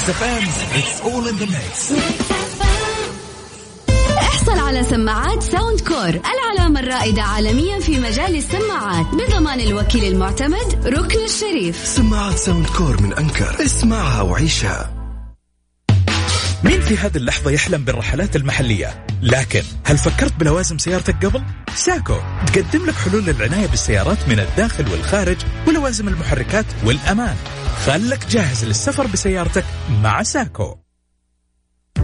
[0.06, 1.92] ميكس اف ام it's all in the mix
[4.18, 11.24] احصل على سماعات ساوند كور العلامة الرائدة عالميا في مجال السماعات بضمان الوكيل المعتمد ركن
[11.24, 11.86] الشريف.
[11.86, 13.64] سماعات ساوند كور من أنكر.
[13.64, 14.92] اسمعها وعيشها.
[16.64, 21.42] مين في هذه اللحظة يحلم بالرحلات المحلية؟ لكن هل فكرت بلوازم سيارتك قبل؟
[21.74, 22.16] ساكو
[22.46, 25.36] تقدم لك حلول للعناية بالسيارات من الداخل والخارج
[25.68, 27.36] ولوازم المحركات والأمان.
[27.84, 29.64] خلك جاهز للسفر بسيارتك
[30.02, 30.76] مع ساكو.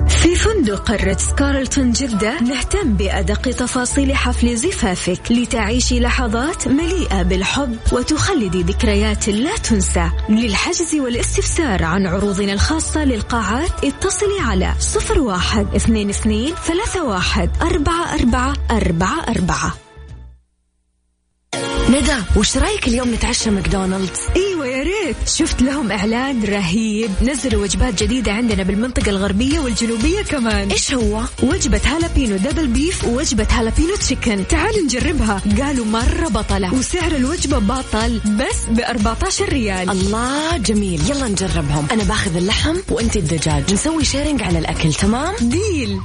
[0.08, 8.62] في فندق قارة سكارلتون جدة نهتم بأدق تفاصيل حفل زفافك لتعيشي لحظات مليئة بالحب وتخلدي
[8.62, 10.10] ذكريات لا تنسى.
[10.28, 18.14] للحجز والاستفسار عن عروضنا الخاصة للقاعات اتصلي على صفر واحد اثنين اثنين ثلاثة واحد أربعة
[18.14, 19.28] أربعة أربعة.
[19.28, 19.74] أربعة
[21.90, 27.10] ندى وش رأيك اليوم نتعشى ماكدونالدز؟ إيوه يا ريت شفت لهم إعلان رهيب.
[27.22, 30.70] نزلوا وجبات جديدة عندنا بالمنطقة الغربية والجنوبية كمان.
[30.70, 34.46] إيش هو؟ وجبة هالابينو double beef ووجبة هالابينو chicken.
[34.46, 35.42] تعالوا نجربها.
[35.62, 39.90] قالوا مرة بطلة وسعر الوجبة بطل بس ب 14 ريال.
[39.90, 41.00] الله جميل.
[41.10, 41.86] يلا نجربهم.
[41.92, 43.72] أنا باخذ اللحم وأنت الدجاج.
[43.72, 46.00] نسوي sharing على الأكل تمام؟ deal.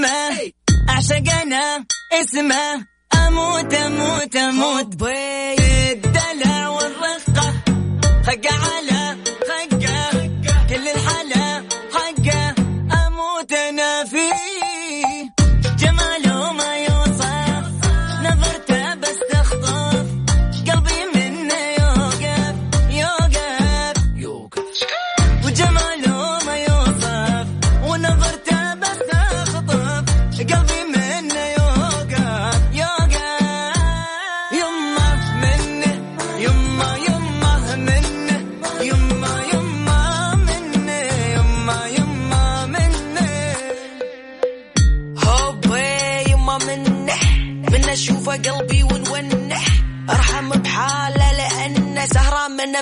[0.00, 0.52] لمة
[0.90, 2.86] أعشق أنا اسمه.
[3.26, 4.86] أموت أموت أموت.
[4.96, 7.54] بي الدلع والرقة.
[8.26, 8.89] خقة على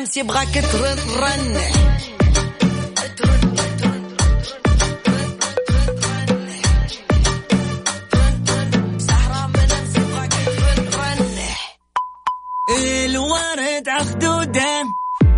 [0.08, 1.70] امس يبغاك ترد رنه
[13.04, 14.82] الورد عخدوده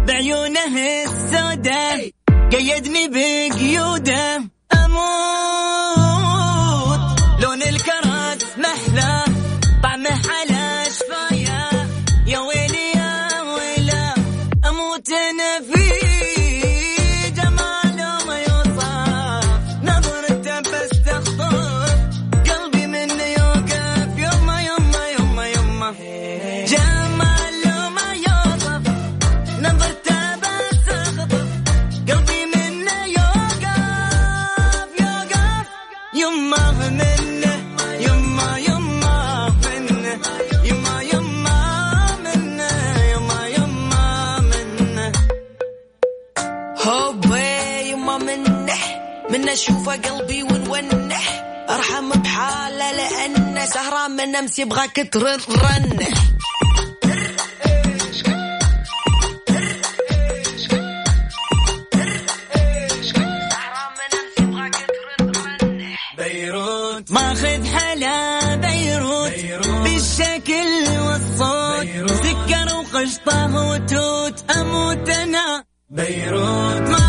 [0.07, 2.11] بعيونه السوداء.
[2.53, 4.37] قيدني بقيوده
[4.75, 5.70] أموت.
[54.41, 56.09] امس يبغاك ترد رنه
[66.19, 67.11] بيروت.
[67.11, 69.33] ماخذ حلا بيروت,
[69.85, 70.71] بالشكل
[71.07, 72.11] والصوت.
[72.11, 75.65] سكر وقشطة وتوت أموت أنا.
[75.91, 77.00] بيروت.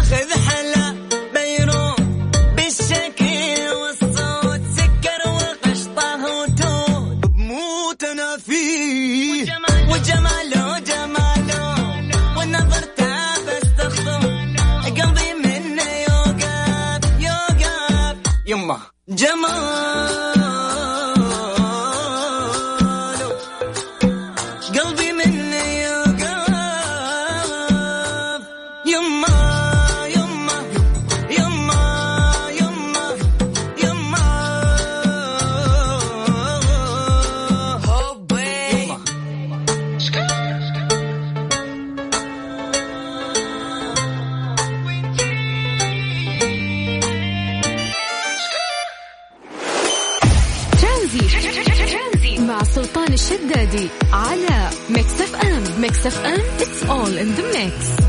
[52.59, 58.01] سلطان الشدادي على ميكس اف ام ميكس اف ام it's all in the mix.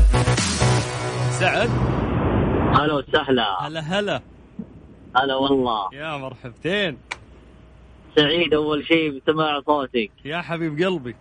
[1.39, 1.69] سعد؟
[2.75, 3.67] هلا وسهلا.
[3.67, 4.21] هلا هلا.
[5.15, 5.89] هلا والله.
[5.93, 6.97] يا مرحبتين.
[8.15, 10.11] سعيد أول شيء بسماع صوتك.
[10.25, 11.15] يا حبيب قلبي.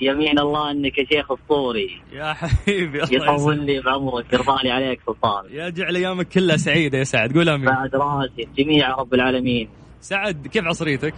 [0.00, 2.02] يمين الله إنك يا شيخ أسطوري.
[2.12, 3.66] يا حبيبي الله يطول.
[3.66, 5.44] لي بعمرك يرضى لي عليك سلطان.
[5.50, 7.66] يا جعل أيامك كلها سعيدة يا سعد قول آمين.
[7.66, 9.68] بعد راسي الجميع يا رب العالمين.
[10.00, 11.14] سعد كيف عصريتك؟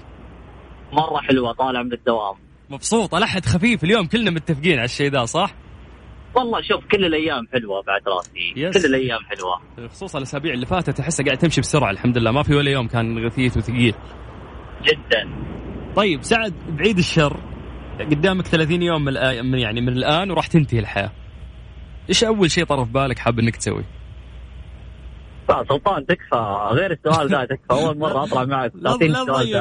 [0.93, 2.35] مرة حلوة طالع من الدوام.
[2.71, 3.85] مبسوط الأحد خفيف.
[3.85, 5.55] اليوم كلنا متفقين على الشيء ذا صح؟
[6.35, 8.53] والله شوف كل الأيام حلوة بعد راسي.
[8.57, 8.79] يس.
[8.79, 9.89] كل الأيام حلوة.
[9.89, 12.31] خصوصا الأسابيع اللي فاتت احسها قاعد تمشي بسرعة الحمد لله.
[12.31, 13.95] ما في ولا يوم كان غثيث وثقيل.
[14.83, 15.29] جدا.
[15.97, 17.41] طيب سعد بعيد الشر.
[18.01, 21.13] قدامك 30 يوم من الآن يعني من الآن وراح تنتهي الحياة.
[22.09, 23.85] إيش أول شيء طرف بالك حاب إنك تسوي؟
[25.49, 26.69] سلطان تكفى.
[26.71, 27.71] غير السؤال ذا تكفى.
[27.71, 28.73] أول مرة أطلع معك.
[28.75, 29.11] لا تضيق.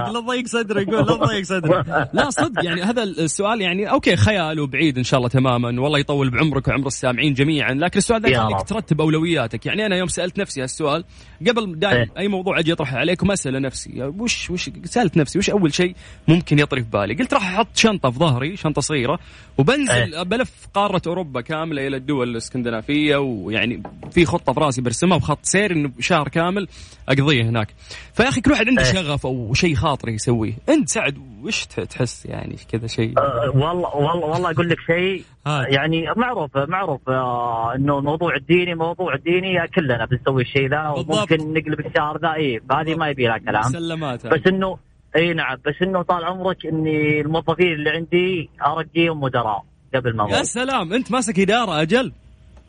[0.08, 4.60] لا تضيق صدرك قول لا تضيق صدرك لا صدق يعني هذا السؤال يعني okay خيال
[4.60, 7.74] وبعيد إن شاء الله تماما والله يطول بعمرك وعمر السامعين جميعا.
[7.74, 8.62] لكن السؤال ذا يخليك.
[8.62, 9.66] ترتب أولوياتك.
[9.66, 11.04] يعني أنا يوم سألت نفسي هالسؤال
[11.48, 12.12] قبل دائما إيه.
[12.18, 14.04] أي موضوع أجي أطرحه عليكم اسال نفسي.
[14.04, 15.96] وش وش سألت نفسي؟ وش أول شيء
[16.28, 19.20] ممكن يطري في بالي؟ قلت راح أحط شنطة في ظهري شنطة صغيرة
[19.58, 20.24] وبنزل إيه.
[20.24, 25.72] بلف قارة أوروبا كاملة إلى الدول الإسكندنافية ويعني في خطة في راسي برسمها بخط سير
[25.86, 26.68] انه شهر كامل
[27.10, 27.68] أقضيه هناك.
[28.14, 28.94] فيا أخي كل واحد عنده إيه.
[28.94, 30.54] شغف أو شيء خاطر يسويه.
[30.70, 35.24] أنت سعد وش تحس يعني كذا شيء؟ أه، والله والله والله أقول لك شيء.
[35.46, 40.88] يعني معروف معروف آه، إنه الموضوع الديني موضوع الديني كلنا بنسوي الشيء ذا.
[40.88, 42.34] وممكن نقلب الشهر ذا.
[42.34, 43.62] اي فهذه ما يبي لها كلام.
[43.62, 44.78] مسلمات بس إنه
[45.16, 49.64] إي نعم بس إنه طال عمرك إني الموظفين اللي عندي ارقيهم مدراء
[49.96, 52.12] قبل ما يا سلام أنت ماسك إدارة أجل؟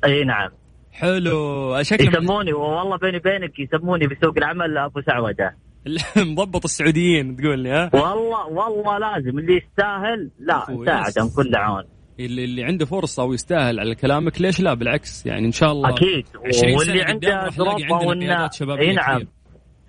[0.05, 0.51] إي نعم.
[0.93, 1.83] حلو.
[1.83, 5.57] شكله يسموني والله بيني وبينك يسموني في سوق العمل أبو سعودة.
[6.17, 9.39] مضبط السعوديين تقول لي ها؟ والله والله لازم.
[9.39, 11.31] اللي يستاهل لا نساعدهم.
[11.37, 11.85] كل عون.
[12.21, 16.27] اللي اللي عنده فرصة ويستاهل على كلامك ليش لا؟ بالعكس يعني إن شاء الله أكيد.
[16.47, 19.17] 20 واللي عنده قيادات شبابيه إي نعم.
[19.17, 19.29] كثير.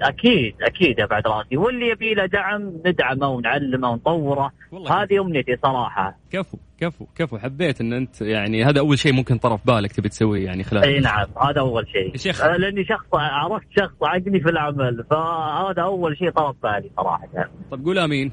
[0.02, 1.58] أكيد أكيد يا بعد راسي.
[1.58, 4.52] واللي يبي له دعم ندعمه ونعلمه ونطوره.
[4.90, 6.18] هذه أمنيتي صراحة.
[6.32, 6.58] كفو.
[6.84, 10.64] كفو كفو حبيت إن أنت يعني هذا أول شيء ممكن طرف بالك تبي تسويه يعني
[10.64, 12.18] خلال إي نعم هذا أول شيء.
[12.18, 12.42] شيخ.
[12.42, 17.28] آه، لأني شخص عرفت شخص عقلي في العمل فهذا أول شيء طرف بالي صراحة.
[17.72, 18.32] طب قول آمين.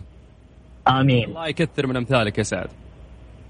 [0.89, 1.29] آمين.
[1.29, 2.69] الله يكثر من أمثالك يا سعد.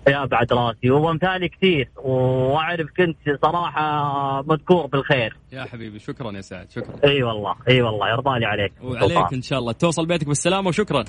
[0.09, 5.37] يا بعد راسي وامثالي كثير وأعرف كنت صراحة مذكور بالخير.
[5.53, 6.95] يا حبيبي شكرا يا سعد شكرا.
[7.05, 8.73] إي والله إي والله يرضى لي عليك.
[8.83, 9.73] وعليك إن شاء الله.
[9.73, 11.05] توصل بيتك بالسلامة وشكرا.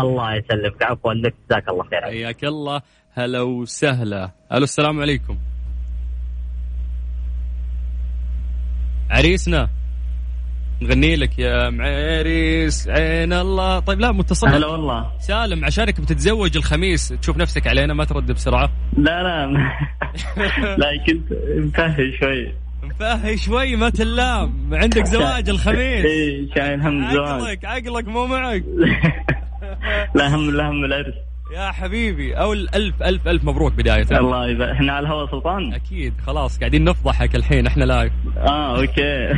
[0.00, 2.82] الله يسلمك عفوا لك جزاك الله خير حياك الله.
[3.14, 4.30] هلا وسهلا.
[4.52, 5.38] ألو السلام عليكم.
[9.10, 9.68] عريسنا.
[10.82, 13.78] نغني لك يا معريس عين الله.
[13.78, 14.48] طيب لا متصل.
[14.48, 15.18] هلا والله.
[15.20, 17.08] سالم عشانك بتتزوج الخميس.
[17.08, 18.70] تشوف نفسك علينا ما ترد بسرعة.
[18.96, 19.46] لا لا.
[20.80, 22.54] لا كنت مفهي شوي.
[22.82, 24.74] مفهي شوي ما تلام.
[24.74, 26.04] عندك زواج الخميس.
[26.04, 27.28] اي شايل هم زواج.
[27.28, 28.64] عقلك عقلك مو معك.
[30.16, 31.31] لا هم لا هم العرس.
[31.52, 34.06] يا حبيبي أو الف الف ألف مبروك بداية.
[34.12, 34.70] الله يبارك.
[34.70, 39.28] إحنا على الهواء سلطان؟ أكيد خلاص قاعدين نفضحك الحين إحنا live آه okay.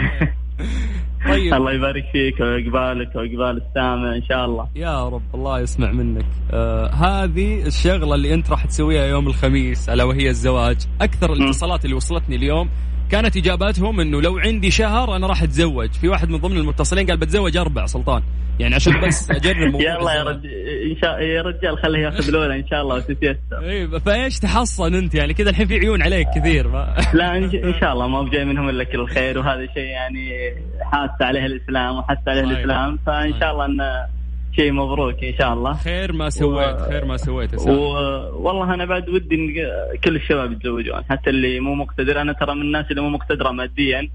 [1.29, 1.55] طيب.
[1.55, 4.69] الله يبارك فيك وعقبالك وعقبال السامع إن شاء الله.
[4.77, 6.27] يا رب الله يسمع منك.
[6.53, 10.77] آه هذه الشغلة اللي أنت راح تسويها يوم الخميس ألا وهي الزواج.
[11.01, 12.69] أكثر الاتصالات اللي وصلتني اليوم
[13.11, 15.91] كانت إجاباتهم إنه لو عندي شهر أنا راح أتزوج.
[15.93, 18.23] في واحد من ضمن المتصلين قال بتزوج أربع سلطان.
[18.61, 20.23] يعني عشان بس أجرب موضوع يلا يا.
[20.23, 20.51] رجال
[20.91, 23.39] إن شاء يا رجال خليه ياخذ الاولى إن شاء الله وتتيسر.
[23.63, 26.69] اي فإيش تحصن أنت؟ يعني كذا الحين في عيون عليك كثير.
[26.69, 30.31] ما لا إن شاء الله ما بجاي منهم إلا كل الخير وهذا شيء يعني
[30.83, 32.51] حاس عليه الإسلام وحس عليه طيب.
[32.53, 34.07] الإسلام فإن شاء الله انه
[34.57, 35.73] شيء مبروك إن شاء الله.
[35.73, 37.71] خير ما سويت خير ما سويت و...
[38.47, 39.49] والله أنا بعد ودي إن
[40.05, 42.21] كل الشباب يتزوجون حتى اللي مو مقتدر.
[42.21, 44.09] أنا ترى من الناس اللي مو مقتدرة ماديا.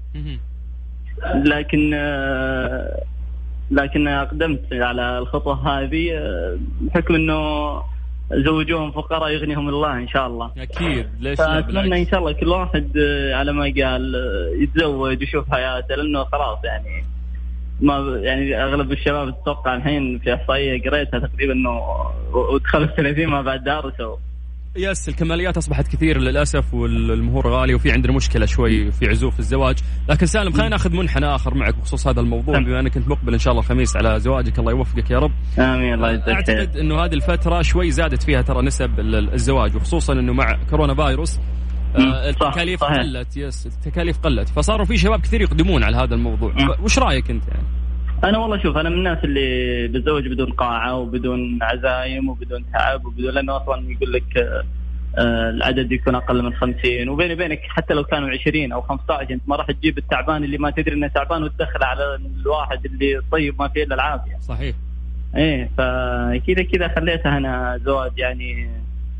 [1.34, 1.90] لكن
[3.70, 6.10] لكن أقدمت على الخطوة هذه
[6.80, 7.40] بحكم إنه
[8.32, 10.50] زوجوهم فقراء يغنيهم الله إن شاء الله.
[10.58, 12.98] أكيد ليش فأتمنى إن شاء الله كل واحد
[13.32, 14.14] على ما قال
[14.62, 17.04] يتزوج ويشوف حياته لأنه خلاص يعني
[17.82, 21.80] ما يعني أغلب الشباب تتوقع الحين في أحصائية قريتها تقريبا إنه
[22.54, 24.16] ودخلوا ال 30 ما بعد دارسوا
[24.76, 29.78] يس الكماليات أصبحت كثير للأسف والمهور غالي وفي عندنا مشكلة شوي في عزوف الزواج،
[30.08, 33.38] لكن سالم خلينا ناخذ منحنى آخر معك بخصوص هذا الموضوع بما إنك أنت مقبل إن
[33.38, 35.32] شاء الله الخميس على زواجك الله يوفقك يا رب.
[35.58, 40.12] آمين الله يجزاك أعتقد إنه هذه الفترة شوي زادت فيها ترى نسب ال- الزواج وخصوصا
[40.12, 41.38] إنه مع كورونا فايروس
[41.98, 42.98] التكاليف صحيح.
[42.98, 46.52] قلت يس التكاليف قلت فصاروا في شباب كثير يقدمون على هذا الموضوع.
[46.82, 47.80] وش رأيك أنت يعني؟
[48.24, 53.34] أنا والله شوف أنا من الناس اللي بتزوج بدون قاعة وبدون عزايم وبدون تعب وبدون
[53.34, 54.64] لأنه أصلا يقول لك آه،
[55.18, 59.42] آه، العدد يكون أقل من 50 وبيني وبينك حتى لو كانوا 20 أو 15 أنت
[59.46, 63.68] ما راح تجيب التعبان اللي ما تدري إنه تعبان وتدخله على الواحد اللي طيب ما
[63.68, 64.38] فيه إلا العافية.
[64.40, 64.76] صحيح.
[65.36, 68.70] إيه فكذا كذا خليتها أنا زواج يعني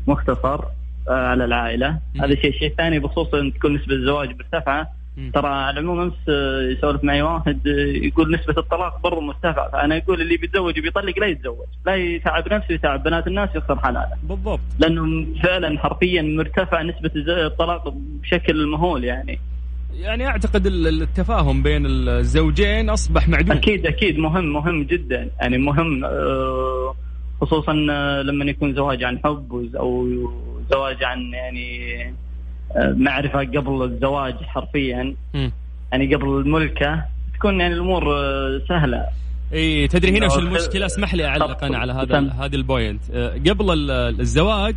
[0.07, 0.71] مختصر آه،
[1.07, 1.99] على العائلة.
[2.21, 4.87] هذا شيء شيء ثاني بخصوص إن تكون نسبة الزواج مرتفعة.
[5.33, 7.71] ترى على العموم أمس آه، يسولف معي واحد آه،
[8.05, 9.69] يقول نسبة الطلاق برضه مرتفعة.
[9.71, 11.67] فأنا يقول اللي بيتزوج وبيطلق لا يتزوج.
[11.85, 14.11] لا يتعب نفسه يتعب بنات الناس يخسر حلالة.
[14.23, 14.59] بالضبط.
[14.79, 19.39] لأنه فعلا حرفيا مرتفع نسبة الطلاق بشكل مهول يعني.
[19.93, 23.57] يعني أعتقد ال- التفاهم بين الزوجين أصبح معدوم.
[23.57, 24.17] أكيد أكيد.
[24.19, 25.29] مهم مهم جدا.
[25.41, 26.95] يعني مهم آه،
[27.41, 30.07] خصوصا آه، لما يكون زواج عن حب أو
[30.71, 32.01] زواج عن يعني
[32.75, 35.15] آه، معرفه قبل الزواج حرفيا.
[35.91, 37.03] يعني قبل الملكة
[37.33, 39.05] تكون يعني الأمور آه، سهلة.
[39.53, 42.19] إي تدري هنا وش المشكلة؟ اسمح لي أعلق أنا على هذا.
[42.39, 43.01] هذا البوينت.
[43.13, 44.75] أه، قبل ال- الزواج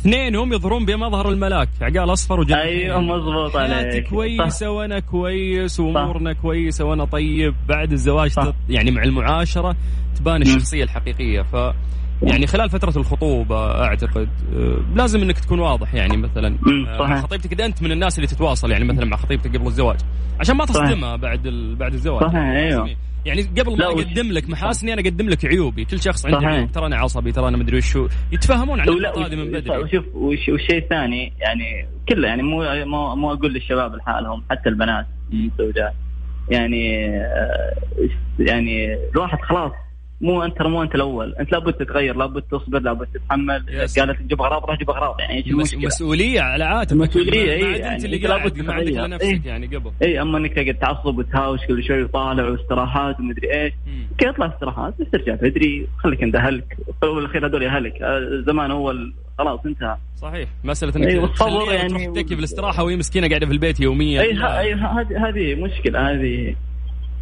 [0.00, 1.68] اثنينهم يظهرون بمظهر الملاك.
[1.82, 4.08] عقال أصفر وجنة أيوه مضبوط عليك.
[4.08, 4.66] كويسه صح.
[4.66, 7.54] وأنا كويس وأمورنا كويسة وأنا طيب.
[7.68, 8.54] بعد الزواج تط...
[8.68, 9.76] يعني مع المعاشرة
[10.16, 11.42] تبان الشخصية الحقيقية.
[11.42, 11.56] ف
[12.22, 17.10] يعني خلال فترة الخطوبة أعتقد أه، لازم أنك تكون واضح يعني مثلا أه، صحيح.
[17.10, 19.96] مع خطيبتك إذا أنت من الناس اللي تتواصل يعني مثلا مع خطيبتك قبل الزواج
[20.40, 20.64] عشان ما.
[20.64, 21.76] تصدمها بعد ال...
[21.76, 22.84] بعد الزواج صحيح، أيوه.
[22.84, 22.96] لازم-
[23.26, 26.38] يعني قبل ما أقدم لك محاسني أنا أقدم لك عيوبي كل شخص عنده.
[26.48, 30.48] عيوب ترى أنا عصبي ترى أنا مدري وشو يتفاهمون النقطة هذه من بدري وشوف وش-
[30.48, 35.92] والشيء الثاني يعني كله يعني مو مو, مو أقول للشباب لحالهم حتى البنات الزوجات
[36.50, 37.74] يعني آه،
[38.38, 39.72] يعني الواحد خلاص
[40.20, 41.34] مو أنت مو أنت الأول.
[41.40, 43.66] أنت لابد تتغير لابد تصبر لابد تتحمل.
[43.98, 47.74] قالت تجيب اغراض روح جيب اغراض يعني إيش المشكلة؟ مسؤولية على عاتقك مسؤولية اي عاد
[47.74, 49.06] أنت يعني اللي لابد ما عندك تتغير.
[49.06, 49.40] لنفسك إيه.
[49.44, 49.90] يعني قبل.
[50.02, 53.72] اي أما إنك تقعد تعصب وتهاوش كل شوي وطالع واستراحات ومدري إيش.
[54.10, 56.76] okay اطلع استراحات بس ترجع بدري خليك عند أهلك.
[57.02, 58.02] بالاخير هذول أهلك.
[58.02, 59.96] آه، زمان أول خلاص انتهى.
[60.16, 60.48] صحيح.
[60.64, 64.20] مسألة إنك أيوة، تخليها يعني تروح تتكي في الاستراحة وهي مسكينة قاعدة في البيت يوميا.
[64.22, 66.54] أي هذه هذه مشكلة هذه.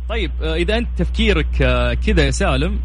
[0.09, 2.79] طيب آه، إذا أنت تفكيرك آه، كذا يا سالم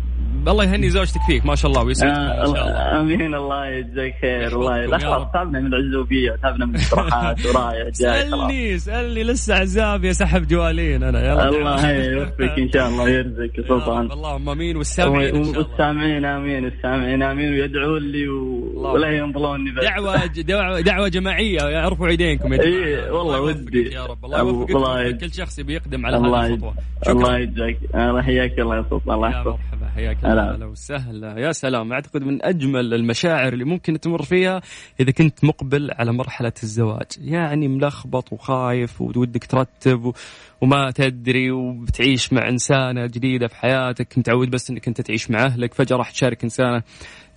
[0.51, 3.01] الله يهني زوجتك فيك ما شاء الله ويسعدكم ان آه، شاء الله.
[3.01, 5.27] آمين الله يجزاك خير والله لا خلاص.
[5.33, 8.39] تعبنا من العزوبية وتعبنا من الاستراحات ورايح جاي خلاص.
[8.41, 11.49] سألني سألني لسه عزاب يا سحب جوالين أنا يلا.
[11.49, 14.11] الله يوفقك إن شاء الله ويرزقك يا سلطان.
[14.11, 15.35] اللهم آمين والسامعين.
[15.57, 18.27] والسامعين آمين والسامعين آمين ويدعون لي.
[18.75, 19.83] ولا ينظلوني بس.
[19.85, 22.85] دعوة دعوة جماعية يا ارفعوا إيدينكم يا جماعة.
[22.85, 23.89] اي والله ودي.
[23.93, 25.17] يا رب الله يوفقك.
[25.21, 26.73] كل شخص يبي يقدم على هذه الخطوة.
[27.07, 27.77] الله يجزاك.
[27.95, 29.59] الله يحياك الله يا سلطان الله يحفظك.
[29.95, 30.31] حياك هلا.
[30.31, 30.65] الله أهلا.
[30.65, 31.39] وسهلا.
[31.39, 34.61] يا سلام أعتقد من أجمل المشاعر اللي ممكن تمر فيها
[34.99, 37.07] إذا كنت مقبل على مرحلة الزواج.
[37.21, 40.13] يعني ملخبط وخايف ودك ترتب و...
[40.61, 45.73] وما تدري وبتعيش مع إنسانة جديدة في حياتك متعود بس إنك أنت تعيش مع أهلك
[45.73, 46.83] فجأة راح تشارك إنسانة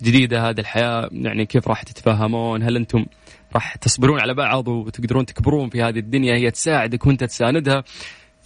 [0.01, 1.09] جديدة هذه الحياة.
[1.11, 3.05] يعني كيف راح تتفاهمون؟ هل أنتم
[3.53, 7.83] راح تصبرون على بعض وتقدرون تكبرون في هذه الدنيا؟ هي تساعدك وأنت تساندها.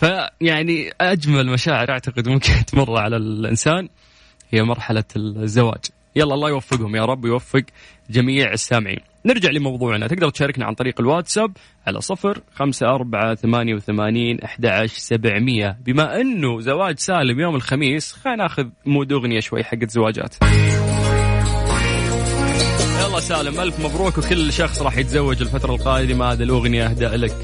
[0.02, 3.90] فيعني أجمل مشاعر أعتقد ممكن تمر على الإنسان
[4.52, 5.86] هي مرحلة الزواج.
[6.16, 6.96] يلا الله يوفقهم.
[6.96, 7.64] يا رب ويوفق
[8.10, 9.00] جميع السامعين.
[9.26, 10.08] نرجع لموضوعنا.
[10.08, 11.52] تقدر تشاركنا عن طريق الواتساب
[11.88, 15.78] على صفر خمسة أربعة ثمانية وثمانين أحد سبعمية.
[15.86, 20.36] بما أنه زواج سالم يوم الخميس خلينا ناخذ mood أغنية شوي حقت زواجات.
[23.02, 26.32] يلا سالم ألف مبروك وكل شخص راح يتزوج الفترة القادمة.
[26.32, 27.36] هذه الأغنية أهداء لك.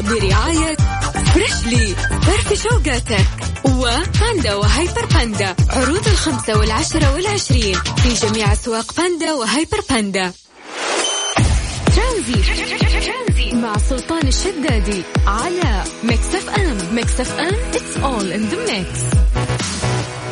[0.00, 0.76] برعاية
[1.34, 3.26] فريشلي فرفش وقاتك
[3.64, 5.56] وباندا وهيبر باندا.
[5.70, 10.32] عروض الخمسة والعشرة والعشرين في جميع أسواق باندا وهيبر باندا.
[11.96, 16.78] ترانزيت مع سلطان الشدادي على ميكس اف ام.
[16.94, 18.86] ميكس اف ام it's all in the mix.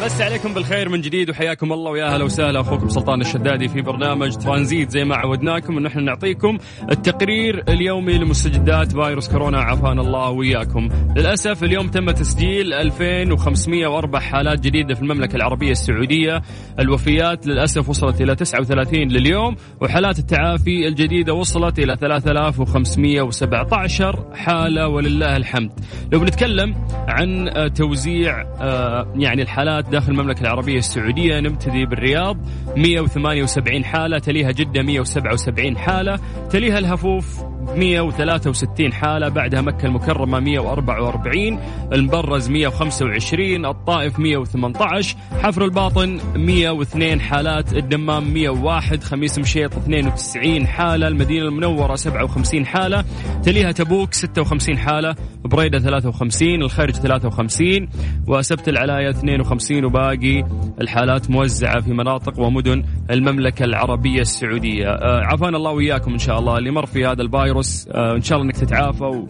[0.04, 4.36] مسى عليكم بالخير من جديد وحياكم الله ويا أهلا وسهلا أخوكم سلطان الشدادي في برنامج
[4.36, 6.58] ترانزيت زي ما عودناكم انه إحنا نعطيكم
[6.90, 10.88] التقرير اليومي لمستجدات فيروس كورونا عافانا الله وياكم.
[11.16, 16.42] للأسف اليوم تم تسجيل 2504 حالات جديدة في المملكة العربية السعودية،
[16.78, 25.72] الوفيات للأسف وصلت إلى 39 لليوم وحالات التعافي الجديدة وصلت إلى 3517 حالة ولله الحمد.
[26.12, 26.74] لو بنتكلم
[27.08, 32.36] عن توزيع آه، يعني الحالات داخل المملكة العربية السعودية نبتدي بالرياض.
[32.76, 36.18] 178 حالة تليها جدة 177 حالة
[36.50, 41.58] تليها الهفوف 163 حالة بعدها مكة المكرمة 144
[41.92, 51.48] المبرز 125 الطائف 118 حفر الباطن 102 حالات الدمام 101 خميس مشيط 92 حالة المدينة
[51.48, 53.04] المنورة 57 حالة
[53.42, 55.14] تليها تبوك 56 حالة
[55.44, 57.88] بريدة 53 الخرج 53
[58.26, 60.44] وسبت العلاية 52 وباقي
[60.80, 64.86] الحالات موزعة في مناطق ومدن المملكة العربية السعودية.
[64.88, 68.38] آه، عافانا الله وإياكم إن شاء الله اللي مر في هذا الفيروس آه، إن شاء
[68.38, 69.26] الله أنك تتعافى و-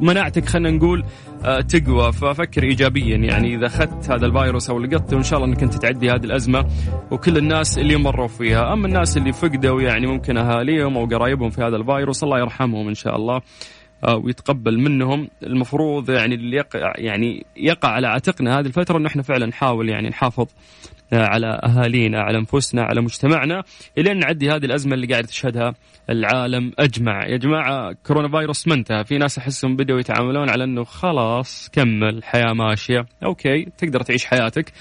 [0.00, 1.04] ومناعتك خلينا نقول
[1.44, 2.12] آه، تقوى.
[2.12, 6.10] ففكر ايجابيا يعني إذا أخذت هذا الفيروس أو لقطته وان شاء الله إنك أنت تعدي
[6.10, 6.66] هذه الأزمة
[7.10, 11.62] وكل الناس اللي مروا فيها، أما الناس اللي فقدوا يعني ممكن أهاليهم أو قرايبهم في
[11.62, 13.40] هذا الفيروس الله يرحمهم إن شاء الله
[14.04, 15.28] آه، ويتقبل منهم.
[15.42, 20.08] المفروض يعني اللي يقع يعني يقع على عاتقنا هذه الفترة انه إحنا فعلا نحاول يعني
[20.08, 20.46] نحافظ
[21.12, 23.62] على أهالينا على أنفسنا على مجتمعنا
[23.98, 25.74] الين نعدي هذه الأزمة اللي قاعد تشهدها
[26.10, 27.26] العالم أجمع.
[27.26, 32.16] يا جماعة كورونا فيروس ما انتهى؟ في ناس أحسهم بدأوا يتعاملون على إنه خلاص كمل
[32.16, 33.06] الحياة ماشية.
[33.24, 34.72] أوكي تقدر تعيش حياتك.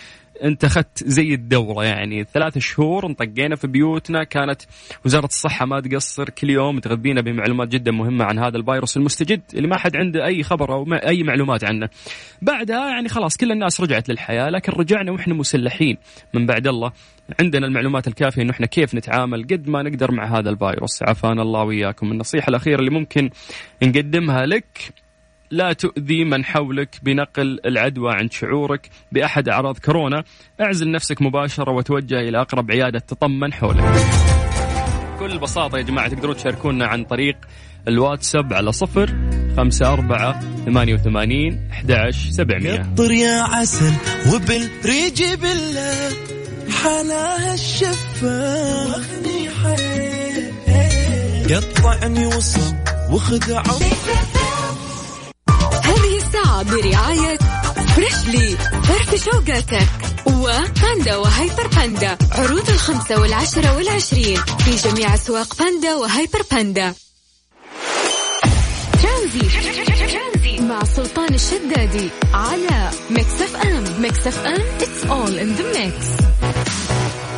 [0.44, 2.24] انت اخذت زي الدوره يعني.
[2.24, 4.24] ثلاث شهور انطقينا في بيوتنا.
[4.24, 4.62] كانت
[5.06, 6.30] وزارة الصحة ما تقصر.
[6.30, 10.44] كل يوم تغذينا بمعلومات جدا مهمة عن هذا الفيروس المستجد اللي ما حد عنده أي
[10.44, 11.90] خبر أو أي معلومات عنه.
[12.42, 15.98] بعدها يعني خلاص كل الناس رجعت للحياة لكن رجعنا وإحنا مسلحين.
[16.34, 16.92] من بعد الله
[17.40, 21.04] عندنا المعلومات الكافية إنه إحنا كيف نتعامل قد ما نقدر مع هذا الفيروس.
[21.04, 22.12] عافانا الله وإياكم.
[22.12, 23.30] النصيحة الأخيرة اللي ممكن
[23.84, 24.94] نقدمها لك
[25.52, 30.24] لا تؤذي من حولك بنقل العدوى عند شعورك بأحد أعراض كورونا.
[30.62, 33.84] اعزل نفسك مباشرة وتوجه إلى أقرب عيادة تطمن حولك.
[35.16, 37.38] بكل بساطة يا جماعة تقدرون تشاركونا عن طريق
[37.88, 39.08] الواتساب على صفر
[39.58, 42.94] خمسة أربعة ثمانية وثمانين أحد سبعمية.
[42.98, 43.94] طر يا عسل
[44.34, 46.10] وبالريج بالله
[46.84, 47.56] حلاها
[49.64, 50.52] حيل.
[51.56, 52.76] قطعني وصل
[53.12, 54.01] وخدع هذه
[56.32, 57.38] الساعة برعاية
[57.96, 59.88] فريشلي فرف شوقاتك.
[60.26, 62.18] وباندا وهيبر باندا.
[62.32, 64.38] عروض الخمسة والعشرة والعشرين.
[64.38, 66.94] في جميع أسواق باندا وهيبر باندا.
[69.04, 70.60] ترانزيت.
[70.60, 72.10] مع سلطان الشدادي.
[72.34, 74.02] على ميكس أف أم.
[74.02, 75.96] ميكس أف أم it's all in the mix.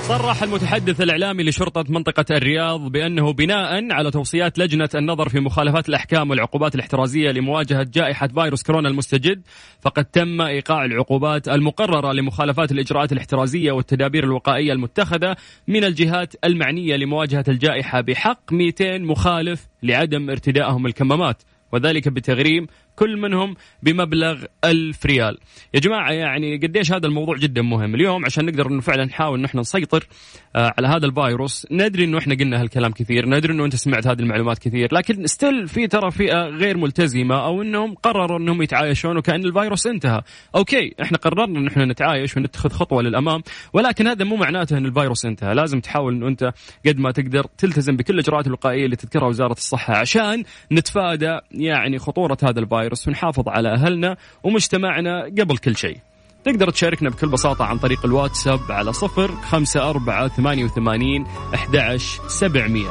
[0.08, 6.30] صرح المتحدث الإعلامي لشرطة منطقة الرياض بأنه بناء على توصيات لجنة النظر في مخالفات الأحكام
[6.30, 9.42] والعقوبات الاحترازية لمواجهة جائحة فيروس كورونا المستجد
[9.82, 15.36] فقد تم إيقاع العقوبات المقررة لمخالفات الإجراءات الاحترازية والتدابير الوقائية المتخذة
[15.68, 23.56] من الجهات المعنية لمواجهة الجائحة بحق 200 مخالف لعدم ارتدائهم الكمامات وذلك بتغريم كل منهم
[23.84, 25.38] بمبلغ ألف ريال.
[25.74, 27.96] يا جماعة يعني قديش هذا الموضوع جدا مهم.
[27.96, 30.08] اليوم عشان نقدر انه فعلا نحاول انه إحنا نسيطر
[30.56, 34.20] آه على هذا الفيروس ندري إنه إحنا قلنا هالكلام كثير ندري إنه أنت سمعت هذه
[34.20, 39.46] المعلومات كثير لكن still في ترى فئة غير ملتزمة أو إنهم قرروا إنهم يتعايشون وكأن
[39.46, 40.22] الفيروس انتهى.
[40.56, 43.42] okay إحنا قررنا إن إحنا نتعايش ونتخذ خطوة للأمام
[43.74, 45.56] ولكن هذا مو معناته إن الفيروس انتهى.
[45.56, 46.54] لازم تحاول إنه أنت
[46.88, 52.38] قد ما تقدر تلتزم بكل الإجراءات الوقائية اللي تذكرها وزارة الصحة عشان نتفادى يعني خطورة
[52.44, 52.83] هذا الفيروس.
[53.08, 55.98] ونحافظ على أهلنا ومجتمعنا قبل كل شيء.
[56.46, 62.90] تقدر تشاركنا بكل بساطة عن طريق الواتساب على صفر خمسة أربعة ثمانية وثمانين أحد سبعمية.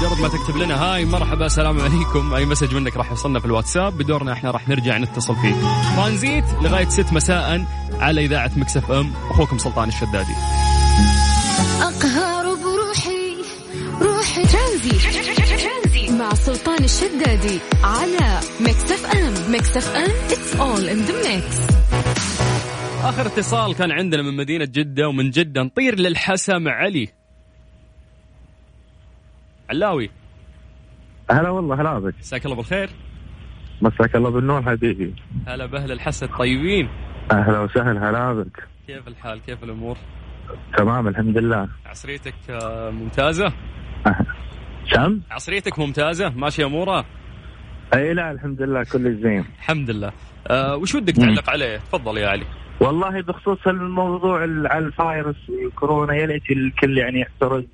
[0.00, 2.34] مجرد ما تكتب لنا هاي مرحبا السلام عليكم.
[2.34, 5.56] أي مسج منك راح يوصلنا في الواتساب؟ بدورنا إحنا راح نرجع نتصل فيك
[5.96, 9.12] ترانزيت لغاية 6 مساء على إذاعة Mix FM.
[9.30, 10.34] أخوكم سلطان الشدادي.
[11.80, 13.36] أقهر بروحي
[14.00, 14.42] روحي.
[14.46, 15.15] ترانزي مع
[16.46, 21.76] سلطان الشدادي على Mix FM Mix FM it's all in the mix.
[23.04, 27.08] آخر اتصال كان عندنا من مدينة جدة ومن جدة نطير للحسا مع علي.
[29.70, 30.10] علاوي.
[31.30, 32.90] هلا والله هلا بك مساك الله بالخير.
[33.82, 35.14] مساك الله بالنور حبيبي.
[35.46, 36.88] هلا بأهل الحسا الطيبين
[37.32, 39.96] أهلا وسهلا هلا بك كيف الحال؟ كيف الأمور؟
[40.78, 41.68] تمام الحمد لله.
[41.86, 43.52] عصريتك آه، ممتازة؟
[44.94, 47.04] سم عصريتك ممتازة ماشيه امورها
[47.94, 49.44] أي لا الحمد لله كل زين.
[49.58, 50.12] الحمد لله.
[50.46, 52.44] آه وش ودك تعلق عليه؟ تفضل يا علي.
[52.80, 57.64] والله بخصوص الموضوع ال- على الفايروس الكورونا يا ليت الكل يعني يحترز.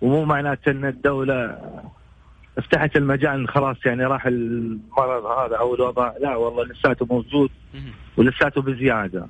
[0.00, 1.58] ومو معناته إن الدولة
[2.56, 6.16] فتحت المجال خلاص يعني راح المرض هذا أو الوباء.
[6.22, 7.50] لا والله لساته موجود
[8.16, 9.26] ولساته بزيادة.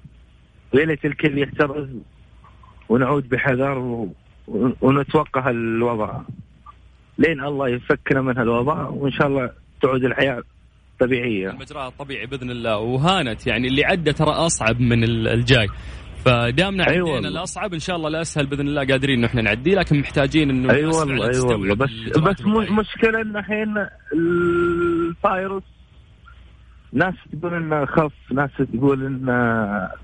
[0.75, 1.89] ويا ليت الكل يحترز
[2.89, 4.07] ونعود بحذر
[4.81, 6.21] ونتوقع الوضع
[7.19, 9.51] لين الله يفكنا من هالوضع وإن شاء الله
[9.83, 10.43] تعود الحياة
[11.01, 11.51] طبيعية.
[11.51, 15.69] المجرى الطبيعي بإذن الله وهانت يعني اللي عدى ترى أصعب من ال- الجاي.
[16.25, 17.29] فدامنا أي عندنا والله.
[17.29, 20.85] الأصعب إن شاء الله الاسهل بإذن الله قادرين انه إحنا نعديه لكن محتاجين إنه أي
[20.85, 21.75] والله أي والله.
[21.75, 22.41] بس بس
[22.71, 25.63] مشكلة إن الحين الفايروس
[26.93, 29.33] ناس تقول إنه خف ناس تقول إنه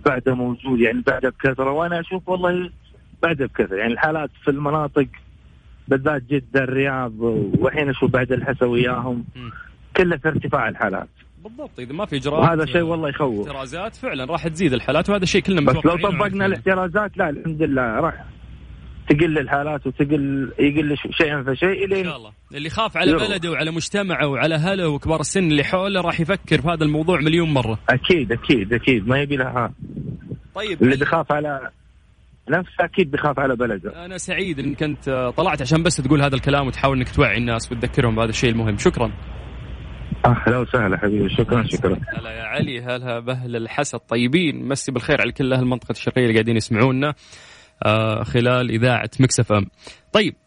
[0.07, 1.71] بعده موجود يعني بعده بكثرة.
[1.71, 2.71] وأنا أشوف والله
[3.23, 3.77] بعده بكثرة.
[3.77, 5.07] يعني الحالات في المناطق
[5.89, 7.13] بالذات جده الرياض
[7.59, 9.25] والحين أشوف بعد الحسا وياهم
[9.97, 11.09] كله في ارتفاع الحالات.
[11.45, 13.47] بالضبط إذا ما في اجراءات وهذا شيء والله يخوف.
[13.49, 16.47] احترازات فعلا راح تزيد الحالات وهذا شيء كلنا بس لو متوقعينه طبقنا.
[16.47, 18.25] الاحترازات لا الحمد لله راح
[19.09, 22.13] تقل الحالات وتقل يقل شيئا فشيء الين
[22.55, 23.13] اللي خاف على.
[23.13, 27.55] بلده وعلى مجتمعه وعلى أهله وكبار السن اللي حوله راح يفكر في هذا الموضوع مليون
[27.55, 27.79] مرة.
[27.89, 29.73] أكيد أكيد أكيد ما يبي لها.
[30.55, 31.71] طيب اللي بيخاف على
[32.51, 34.05] نفسه أكيد بيخاف على بلده.
[34.05, 37.73] أنا سعيد انك انت آه، طلعت عشان بس تقول هذا الكلام وتحاول إنك توعي الناس
[37.73, 38.79] وتذكرهم بهذا الشيء المهم.
[38.79, 39.13] شكرا.
[40.27, 41.29] أهلا وسهلا حبيبي.
[41.29, 42.01] شكرا شكرا.
[42.19, 46.33] هلا يا علي هلا باهل الحسا الطيبين مسي بالخير على كل أهل منطقه الشرقية اللي
[46.35, 47.15] قاعدين يسمعونا
[47.87, 49.67] آه خلال إذاعة Mix FM.
[50.13, 50.44] طيب آه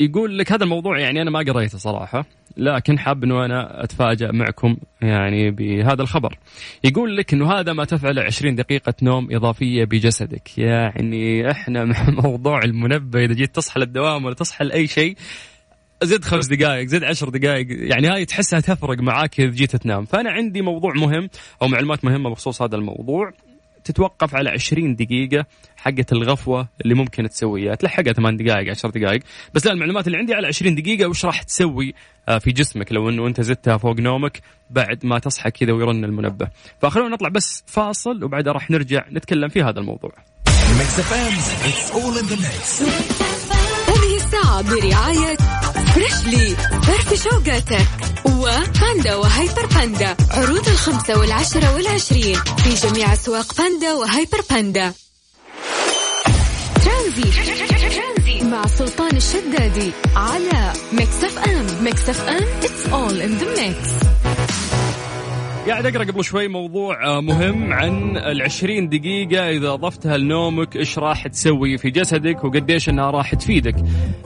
[0.00, 2.26] يقول لك هذا الموضوع يعني أنا ما قريته صراحة
[2.56, 6.38] لكن حاب إنه أنا أتفاجأ معكم يعني بهذا الخبر.
[6.84, 10.58] يقول لك إنه هذا ما تفعله 20 دقيقة نوم إضافية بجسدك.
[10.58, 15.16] يعني إحنا مع موضوع المنبه إذا جيت تصحى للدوام ولا تصحى لأي شيء
[16.02, 20.04] زد خمس دقائق زد عشر دقائق يعني هاي تحسها تفرق معاك إذا جيت تنام.
[20.04, 21.28] فأنا عندي موضوع مهم
[21.62, 23.32] أو معلومات مهمة بخصوص هذا الموضوع.
[23.86, 27.74] تتوقف على 20 دقيقة حقة الغفوة اللي ممكن تسويها.
[27.74, 29.22] تلحقها 8 دقائق 10 دقائق.
[29.54, 31.94] بس لا المعلومات اللي عندي على 20 دقيقة وش راح تسوي
[32.28, 36.48] آه، في جسمك؟ لو إنه أنت زدتها فوق نومك بعد ما تصحى كذا ويرن المنبه.
[36.82, 40.12] فخلونا نطلع بس فاصل وبعدها راح نرجع نتكلم في هذا الموضوع.
[44.62, 45.36] برعاية
[45.94, 47.88] Freshly فرفش أوقاتك.
[48.24, 50.16] وباندا و Hyper باندا.
[50.30, 52.36] عروض الخمسة والعشرة والعشرين.
[52.36, 54.92] في جميع أسواق باندا و Hyper باندا.
[56.84, 57.30] ترانزي.
[58.42, 59.92] مع سلطان الشدادي.
[60.16, 61.66] على Mix FM.
[61.84, 62.44] Mix FM.
[62.62, 64.06] It's all in the mix.
[65.66, 70.98] قاعد أقرأ قبل شوي موضوع آه، مهم عن ال 20 دقيقة إذا أضفتها لنومك إيش
[70.98, 73.74] راح تسوي في جسدك وقديش إنها راح تفيدك.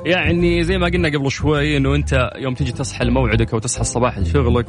[0.06, 4.18] يعني زي ما قلنا قبل شوي إنه أنت يوم تجي تصحى لموعدك أو تصحى الصباح
[4.18, 4.66] لشغلك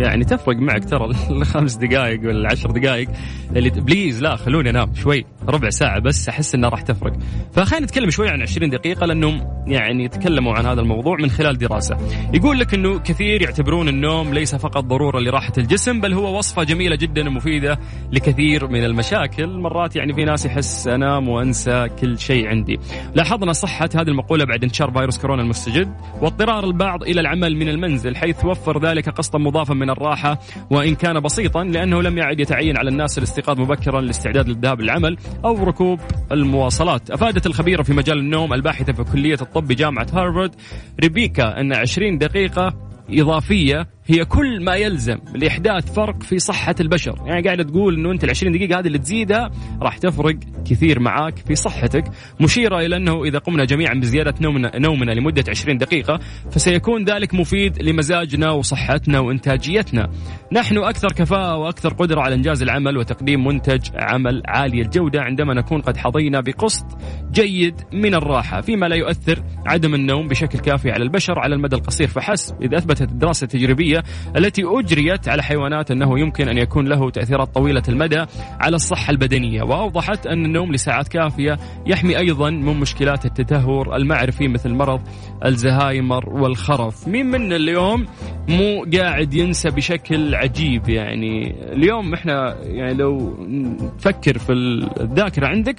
[0.00, 3.08] يعني تفرق معك ترى الخمس دقائق ولا العشر دقائق
[3.56, 7.12] اللي بليز لا خلوني أنام شوي ربع ساعة بس أحس انها راح تفرق.
[7.52, 11.96] فخلينا نتكلم شوي عن 20 دقيقة لانهم يعني تكلموا عن هذا الموضوع من خلال دراسة.
[12.34, 16.96] يقول لك إنه كثير يعتبرون النوم ليس فقط ضرورة لراحة الجسم بل هو وصفة جميلة
[16.96, 17.78] جدا ومفيدة
[18.12, 19.48] لكثير من المشاكل.
[19.48, 22.78] مرات يعني في ناس يحس أنام وأنسى كل شيء عندي.
[23.14, 28.16] لاحظنا صحة هذه المقولة بعد انتشار فيروس كورونا المستجد واضطرار البعض إلى العمل من المنزل
[28.16, 30.38] حيث وفر ذلك قسطا مضافا من الراحة
[30.70, 35.64] وإن كان بسيطا لأنه لم يعد يتعين على الناس الاستيقاظ مبكرا للاستعداد للذهاب للعمل أو
[35.64, 36.00] ركوب
[36.32, 37.10] المواصلات.
[37.10, 40.54] أفادت الخبيرة في مجال النوم الباحثة في كلية الطب بجامعة هارفارد
[41.00, 42.74] ريبيكا أن 20 دقيقة
[43.10, 47.18] إضافية هي كل ما يلزم لإحداث فرق في صحة البشر.
[47.26, 49.50] يعني قاعدة تقول أنه أنت العشرين دقيقة هذه اللي تزيدها
[49.82, 50.36] راح تفرق
[50.70, 52.04] كثير معاك في صحتك
[52.40, 57.82] مشيرة إلى أنه إذا قمنا جميعا بزيادة نومنا, نومنا لمدة 20 دقيقة فسيكون ذلك مفيد
[57.82, 60.10] لمزاجنا وصحتنا وإنتاجيتنا.
[60.52, 65.80] نحن أكثر كفاءة وأكثر قدرة على إنجاز العمل وتقديم منتج عمل عالي الجودة عندما نكون
[65.80, 66.86] قد حظينا بقسط
[67.32, 72.08] جيد من الراحة فيما لا يؤثر عدم النوم بشكل كافي على البشر على المدى القصير.
[72.08, 73.99] فحسب إذا أثبتت الدراسة التجريبية
[74.36, 78.24] التي أجريت على حيوانات أنه يمكن أن يكون له تأثيرات طويلة المدى
[78.60, 79.62] على الصحة البدنية.
[79.62, 85.00] وأوضحت أن النوم لساعات كافية يحمي أيضا من مشكلات التدهور المعرفي مثل مرض
[85.44, 87.08] الزهايمر والخرف.
[87.08, 88.06] مين منا اليوم
[88.48, 94.52] مو قاعد ينسى بشكل عجيب؟ يعني اليوم إحنا يعني لو نفكر في
[95.00, 95.76] الذاكرة عندك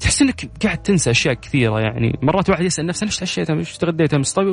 [0.00, 2.18] تحس إنك قاعد تنسى أشياء كثيرة يعني.
[2.22, 4.46] مرات واحد يسأل نفسه إيش تعشيت إيش تغديت؟ امس طيب؟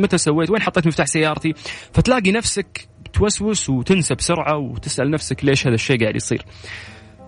[0.00, 1.54] متى سويت؟ وين حطيت مفتاح سيارتي؟
[1.92, 6.44] فتلاقي نفسك توسوس وتنسى بسرعة وتسأل نفسك ليش هذا الشيء قاعد يصير.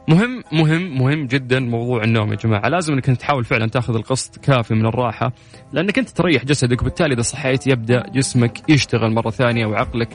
[0.08, 2.68] مهم مهم مهم جدا موضوع النوم يا جماعة.
[2.68, 5.32] لازم إنك تحاول فعلا تأخذ القسط كافي من الراحة
[5.72, 10.08] لأنك أنت تريح جسدك وبالتالي إذا صحيت يبدأ جسمك يشتغل مرة ثانية وعقلك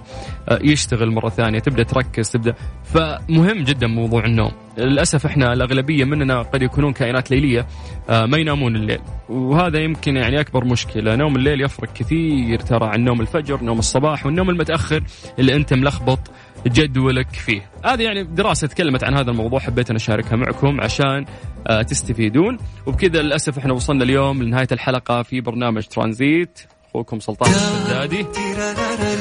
[0.49, 2.53] آه، يشتغل مرة ثانية تبدأ تركز تبدأ.
[2.83, 4.51] فمهم جدا موضوع النوم.
[4.77, 7.67] للأسف إحنا الأغلبية مننا قد يكونون كائنات ليلية
[8.09, 8.99] آه، ما ينامون الليل.
[9.29, 11.15] وهذا يمكن يعني أكبر مشكلة.
[11.15, 15.03] نوم الليل يفرق كثير ترى عن نوم الفجر نوم الصباح والنوم المتأخر
[15.39, 16.19] اللي أنت ملخبط
[16.67, 17.69] جدولك فيه.
[17.85, 21.25] هذه يعني دراسة تكلمت عن هذا الموضوع حبيت أن أشاركها معكم عشان
[21.67, 22.57] آه، تستفيدون.
[22.85, 26.59] وبكذا للأسف إحنا وصلنا اليوم لنهاية الحلقة في برنامج ترانزيت.
[26.89, 28.25] أخوكم سلطان الشدادي.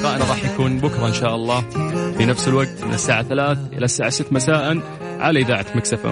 [0.00, 1.60] لقاءنا راح يكون بكرة إن شاء الله
[2.18, 4.78] في نفس الوقت من الساعة ثلاث إلى الساعة ست مساء
[5.20, 6.10] على إذاعة مكسفة